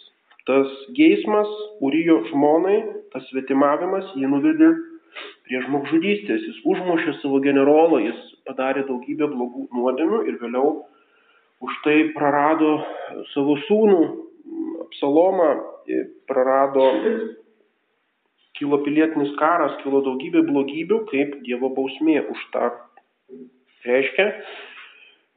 tas 0.51 0.71
geismas 0.97 1.49
Urijo 1.81 2.21
žmonai, 2.31 2.81
tas 3.13 3.27
svetimavimas 3.31 4.09
jį 4.19 4.31
nuvedė 4.31 4.71
prie 5.47 5.61
žmogžudystės. 5.67 6.47
Jis 6.49 6.61
užmušė 6.73 7.17
savo 7.21 7.41
generolą, 7.45 8.01
jis 8.07 8.21
padarė 8.49 8.87
daugybę 8.89 9.29
blogų 9.33 9.67
nuodėmių 9.77 10.23
ir 10.31 10.39
vėliau 10.43 10.73
už 11.61 11.77
tai 11.85 11.97
prarado 12.17 12.81
savo 13.35 13.59
sūnų 13.67 14.01
Apsalomą, 14.91 15.51
prarado, 16.27 16.87
kilo 18.59 18.81
pilietinis 18.83 19.31
karas, 19.39 19.77
kilo 19.85 20.01
daugybė 20.03 20.43
blogybių, 20.49 21.05
kaip 21.13 21.37
Dievo 21.47 21.71
bausmė 21.77 22.17
už 22.33 22.43
tą. 22.55 22.73
Reiškia, 23.87 24.27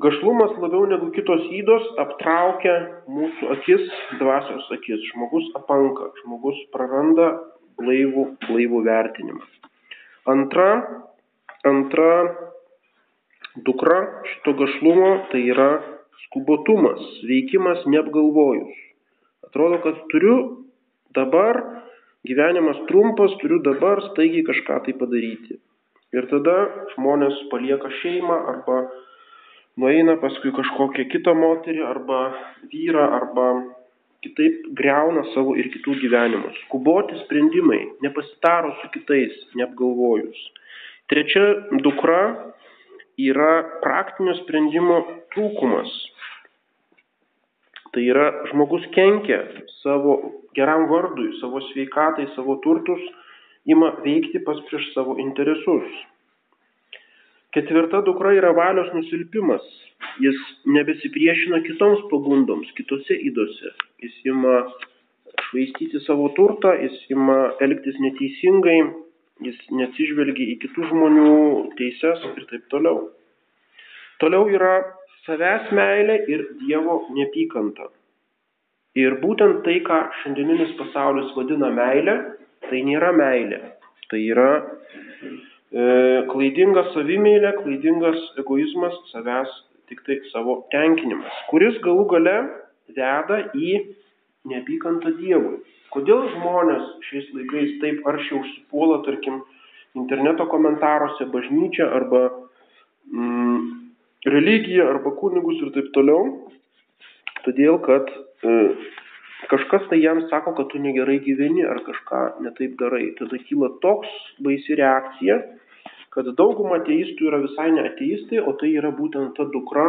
Gašlumas 0.02 0.56
labiau 0.58 0.88
negu 0.90 1.12
kitos 1.14 1.44
įdos 1.54 1.84
aptraukia 2.02 2.74
mūsų 3.06 3.50
akis, 3.54 3.84
dvasios 4.18 4.66
akis. 4.74 5.04
Žmogus 5.12 5.46
apanka, 5.60 6.10
žmogus 6.24 6.58
praranda 6.74 7.28
blaivų, 7.78 8.26
blaivų 8.48 8.82
vertinimą. 8.88 9.46
Antra, 10.34 10.68
antra 11.70 12.10
dukra 13.56 14.00
šito 14.32 14.54
gašlumo 14.58 15.12
tai 15.32 15.44
yra 15.54 15.70
skubotumas, 16.26 17.02
veikimas 17.30 17.86
neapgalvojus. 17.86 18.74
Atrodo, 19.48 19.78
kad 19.84 20.00
turiu 20.10 20.38
dabar, 21.14 21.60
gyvenimas 22.26 22.80
trumpas, 22.90 23.36
turiu 23.42 23.62
dabar 23.62 24.02
staigiai 24.10 24.46
kažką 24.48 24.80
tai 24.88 24.98
padaryti. 24.98 25.60
Ir 26.14 26.28
tada 26.30 26.58
žmonės 26.94 27.38
palieka 27.52 27.90
šeimą 28.02 28.40
arba 28.50 28.80
nueina 29.82 30.18
paskui 30.22 30.54
kažkokią 30.54 31.08
kitą 31.14 31.34
moterį 31.38 31.86
arba 31.90 32.20
vyrą 32.74 33.06
arba 33.20 33.48
kitaip 34.24 34.70
greuna 34.78 35.26
savo 35.34 35.56
ir 35.60 35.70
kitų 35.74 35.98
gyvenimus. 36.02 36.58
Skuboti 36.68 37.18
sprendimai, 37.26 37.82
nepasitarus 38.06 38.78
su 38.82 38.92
kitais, 38.94 39.34
neapgalvojus. 39.60 40.40
Trečia 41.12 41.44
dukra 41.84 42.22
yra 43.20 43.80
praktinio 43.84 44.36
sprendimo 44.42 45.02
trūkumas. 45.34 45.92
Tai 47.94 48.02
yra 48.10 48.30
žmogus 48.50 48.88
kenkia 48.96 49.44
savo 49.84 50.16
geram 50.58 50.88
vardui, 50.90 51.30
savo 51.42 51.62
sveikatai, 51.70 52.26
savo 52.36 52.58
turtus, 52.64 53.02
ima 53.70 53.92
veikti 54.06 54.42
pas 54.46 54.58
prieš 54.70 54.90
savo 54.96 55.18
interesus. 55.22 55.90
Ketvirta 57.54 58.02
dukra 58.02 58.34
yra 58.34 58.50
valios 58.58 58.90
nusilpimas. 58.96 59.62
Jis 60.22 60.40
nebesipriešina 60.66 61.62
kitoms 61.66 62.02
pagundoms, 62.10 62.72
kitose 62.78 63.18
įdose. 63.30 63.76
Jis 64.02 64.16
ima 64.26 64.64
švaistyti 65.50 66.02
savo 66.08 66.32
turtą, 66.38 66.74
jis 66.82 66.98
ima 67.14 67.38
elgtis 67.62 68.00
neteisingai, 68.02 68.80
jis 69.42 69.58
neatsižvelgia 69.74 70.54
į 70.54 70.60
kitų 70.62 70.90
žmonių 70.92 71.34
teises 71.80 72.24
ir 72.30 72.46
taip 72.52 72.68
toliau. 72.74 73.08
Toliau 74.22 74.48
yra 74.54 74.76
savęs 75.26 75.72
meilė 75.74 76.20
ir 76.32 76.46
Dievo 76.62 77.02
neapykanta. 77.16 77.90
Ir 79.00 79.18
būtent 79.24 79.64
tai, 79.66 79.80
ką 79.82 80.00
šiandieninis 80.22 80.76
pasaulis 80.78 81.32
vadina 81.38 81.72
meilė, 81.74 82.14
tai 82.70 82.84
nėra 82.86 83.10
meilė. 83.18 83.60
Tai 84.12 84.20
yra 84.22 84.50
e, 84.62 85.86
klaidinga 86.30 86.86
savimėlė, 86.94 87.56
klaidingas 87.64 88.20
egoizmas, 88.44 89.00
savęs 89.10 89.56
tik 89.90 90.04
tai 90.06 90.20
savo 90.30 90.62
tenkinimas, 90.72 91.42
kuris 91.50 91.80
galų 91.84 92.06
gale 92.14 92.38
veda 92.94 93.40
į 93.58 93.74
neapykantą 94.50 95.14
Dievui. 95.20 95.60
Kodėl 95.94 96.26
žmonės 96.34 96.88
šiais 97.08 97.30
laikais 97.38 97.78
taip 97.84 98.08
aršiai 98.10 98.40
užsipuola, 98.40 99.02
tarkim, 99.06 99.44
interneto 100.00 100.48
komentaruose 100.50 101.28
bažnyčią 101.34 101.86
arba 102.00 102.24
mm, 103.14 103.60
religiją 104.26 104.90
arba 104.90 105.14
kunigus 105.20 105.62
ir 105.62 105.74
taip 105.76 105.92
toliau? 105.96 106.26
Todėl, 107.46 107.78
kad 107.84 108.10
e, 108.10 108.54
kažkas 109.52 109.86
tai 109.92 110.00
jam 110.02 110.24
sako, 110.32 110.56
kad 110.58 110.72
tu 110.72 110.82
negerai 110.82 111.20
gyveni 111.24 111.66
ar 111.68 111.84
kažką 111.86 112.24
netaip 112.46 112.78
darai. 112.80 113.12
Tada 113.20 113.40
kyla 113.50 113.74
toks 113.84 114.10
baisi 114.44 114.80
reakcija, 114.80 115.42
kad 116.16 116.30
dauguma 116.40 116.80
ateistų 116.82 117.30
yra 117.30 117.42
visai 117.44 117.70
ne 117.76 117.86
ateistai, 117.90 118.42
o 118.42 118.56
tai 118.58 118.72
yra 118.80 118.94
būtent 118.96 119.36
ta 119.38 119.46
dukra, 119.54 119.88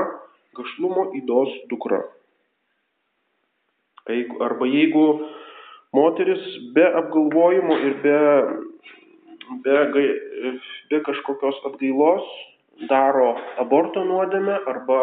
gašlumo 0.57 1.11
įdos 1.21 1.53
dukra. 1.71 2.03
Arba 4.05 4.67
jeigu 4.69 5.05
moteris 5.97 6.43
be 6.75 6.85
apgalvojimo 7.01 7.77
ir 7.89 7.95
be, 8.03 8.19
be, 9.65 9.77
be 10.91 11.01
kažkokios 11.07 11.63
atgailos 11.71 12.27
daro 12.91 13.31
aborto 13.63 14.05
nuodėmę 14.05 14.59
arba 14.69 15.01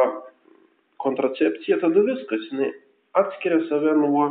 kontracepciją, 1.01 1.79
tada 1.81 2.03
viskas, 2.05 2.45
jinai 2.51 2.69
atskiria 3.17 3.61
save 3.69 3.95
nuo, 3.97 4.27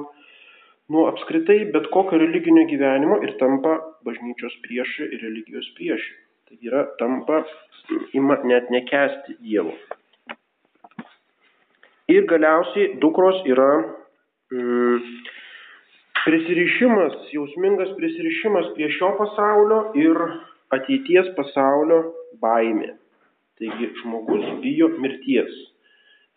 nuo 0.92 1.06
apskritai 1.10 1.64
bet 1.74 1.88
kokio 1.94 2.20
religinio 2.22 2.66
gyvenimo 2.70 3.18
ir 3.26 3.34
tampa 3.40 3.78
bažnyčios 4.06 4.54
priešai 4.66 5.08
ir 5.08 5.24
religijos 5.26 5.66
priešai. 5.78 6.18
Tai 6.50 6.58
yra 6.66 6.84
tampa, 6.98 7.42
ima 8.14 8.38
net 8.44 8.70
nekesti 8.70 9.36
Dievo. 9.42 9.74
Ir 12.10 12.26
galiausiai 12.30 12.96
dukros 13.02 13.42
yra 13.46 13.70
prisirišimas, 16.24 17.18
jausmingas 17.32 17.92
prisirišimas 17.96 18.72
prie 18.74 18.90
šio 18.96 19.12
pasaulio 19.18 19.82
ir 19.98 20.18
ateities 20.74 21.30
pasaulio 21.36 22.02
baimė. 22.42 22.94
Taigi 23.60 23.90
žmogus 24.00 24.46
bijo 24.62 24.88
mirties. 24.98 25.52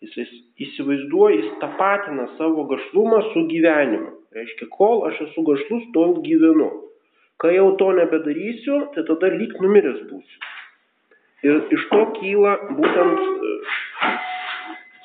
Jis 0.04 0.32
įsivaizduoja, 0.60 1.36
jis 1.38 1.52
tapatina 1.62 2.26
savo 2.38 2.66
gašlumą 2.68 3.22
su 3.32 3.46
gyvenimu. 3.48 4.10
Reiškia, 4.36 4.68
kol 4.74 5.06
aš 5.08 5.22
esu 5.28 5.44
gašlus, 5.46 5.86
tol 5.94 6.18
gyvenu. 6.26 6.68
Kai 7.40 7.54
jau 7.56 7.70
to 7.80 7.92
nebedarysiu, 7.96 8.80
tai 8.94 9.06
tada 9.08 9.30
lyg 9.32 9.54
numiręs 9.62 10.02
būsiu. 10.10 10.50
Ir 11.44 11.60
iš 11.76 11.86
to 11.90 12.02
kyla 12.18 12.54
būtent 12.72 13.22
e, 13.22 13.54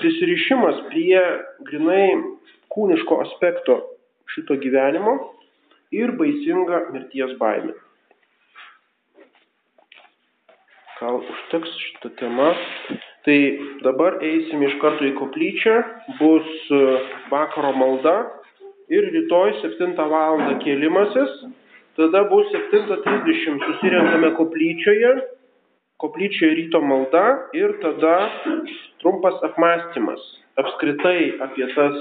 prisirišimas 0.02 0.84
prie 0.92 1.24
grinai 1.68 2.12
kūniško 2.74 3.20
aspekto 3.26 3.78
šito 4.34 4.58
gyvenimo 4.62 5.16
ir 5.96 6.14
baisinga 6.20 6.86
mirties 6.94 7.36
baimė. 7.42 7.76
Gal 11.00 11.22
užteks 11.24 11.78
šitą 11.86 12.12
temą. 12.20 12.50
Tai 13.28 13.38
dabar 13.84 14.20
eisim 14.24 14.62
iš 14.64 14.76
karto 14.82 15.06
į 15.08 15.14
koplyčią, 15.18 15.74
bus 16.20 16.50
e, 16.72 16.80
vakaro 17.32 17.72
malda 17.76 18.16
ir 18.92 19.08
rytoj 19.14 19.58
7 19.64 19.96
val. 20.12 20.40
kėlimasis 20.64 21.44
tada 22.00 22.24
bus 22.32 22.48
7.30 22.56 23.60
susirenkame 23.66 24.32
koplyčioje, 24.38 25.12
koplyčioje 26.00 26.56
ryto 26.62 26.82
malda 26.82 27.26
ir 27.60 27.76
tada 27.84 28.16
trumpas 29.04 29.36
apmąstymas 29.50 30.24
apskritai 30.60 31.40
apie 31.44 31.68
tas 31.76 31.98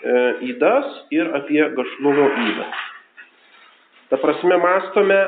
įdas 0.00 0.86
ir 1.12 1.28
apie 1.36 1.60
gašlumo 1.76 2.28
įdą. 2.46 2.68
Ta 4.10 4.18
prasme, 4.18 4.56
mastome 4.58 5.18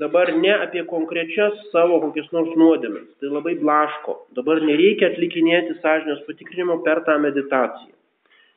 dabar 0.00 0.32
ne 0.34 0.52
apie 0.64 0.82
konkrečias 0.88 1.58
savo 1.70 2.00
kokias 2.02 2.30
nors 2.32 2.52
nuodėmes. 2.58 3.10
Tai 3.20 3.32
labai 3.36 3.54
blaško. 3.60 4.16
Dabar 4.38 4.62
nereikia 4.64 5.12
atlikinėti 5.12 5.76
sąžinės 5.82 6.24
patikrinimo 6.26 6.80
per 6.86 7.04
tą 7.06 7.18
meditaciją. 7.22 7.92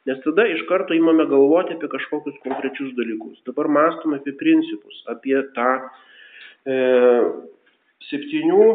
Nes 0.06 0.20
tada 0.22 0.46
iš 0.54 0.62
karto 0.70 0.94
įmame 0.94 1.26
galvoti 1.30 1.76
apie 1.76 1.90
kažkokius 1.90 2.38
konkrečius 2.44 2.94
dalykus. 2.98 3.40
Dabar 3.50 3.68
mąstome 3.68 4.22
apie 4.22 4.36
principus, 4.38 5.02
apie 5.10 5.38
tą 5.58 5.70
e, 5.82 6.76
septynių 8.12 8.68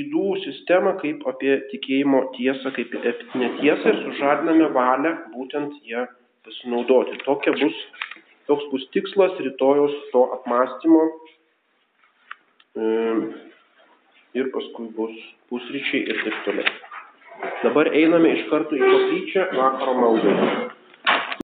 įdų 0.00 0.26
sistemą 0.44 0.96
kaip 1.00 1.24
apie 1.30 1.56
tikėjimo 1.72 2.26
tiesą, 2.36 2.72
kaip 2.76 2.92
epitinę 2.96 3.50
tiesą 3.60 3.92
ir 3.92 4.00
sužadiname 4.04 4.68
valią 4.76 5.14
būtent 5.32 5.80
ją 5.88 6.04
pasinaudoti. 6.46 7.18
Tokia 7.26 7.54
bus, 7.60 7.76
toks 8.46 8.70
bus 8.72 8.86
tikslas 8.94 9.34
rytojos 9.46 9.94
to 10.12 10.24
apmąstymo. 10.38 11.02
E, 12.76 12.84
ir 14.38 14.50
paskui 14.54 14.90
bus 14.96 15.16
pusryčiai 15.50 16.04
ir 16.12 16.22
taip 16.24 16.42
toliau. 16.48 16.74
Dabar 17.62 17.90
einame 17.92 18.32
iš 18.36 18.46
karto 18.50 18.76
į 18.76 18.82
koplyčią 18.84 19.50
vakaro 19.56 19.94
maldai. 20.00 20.34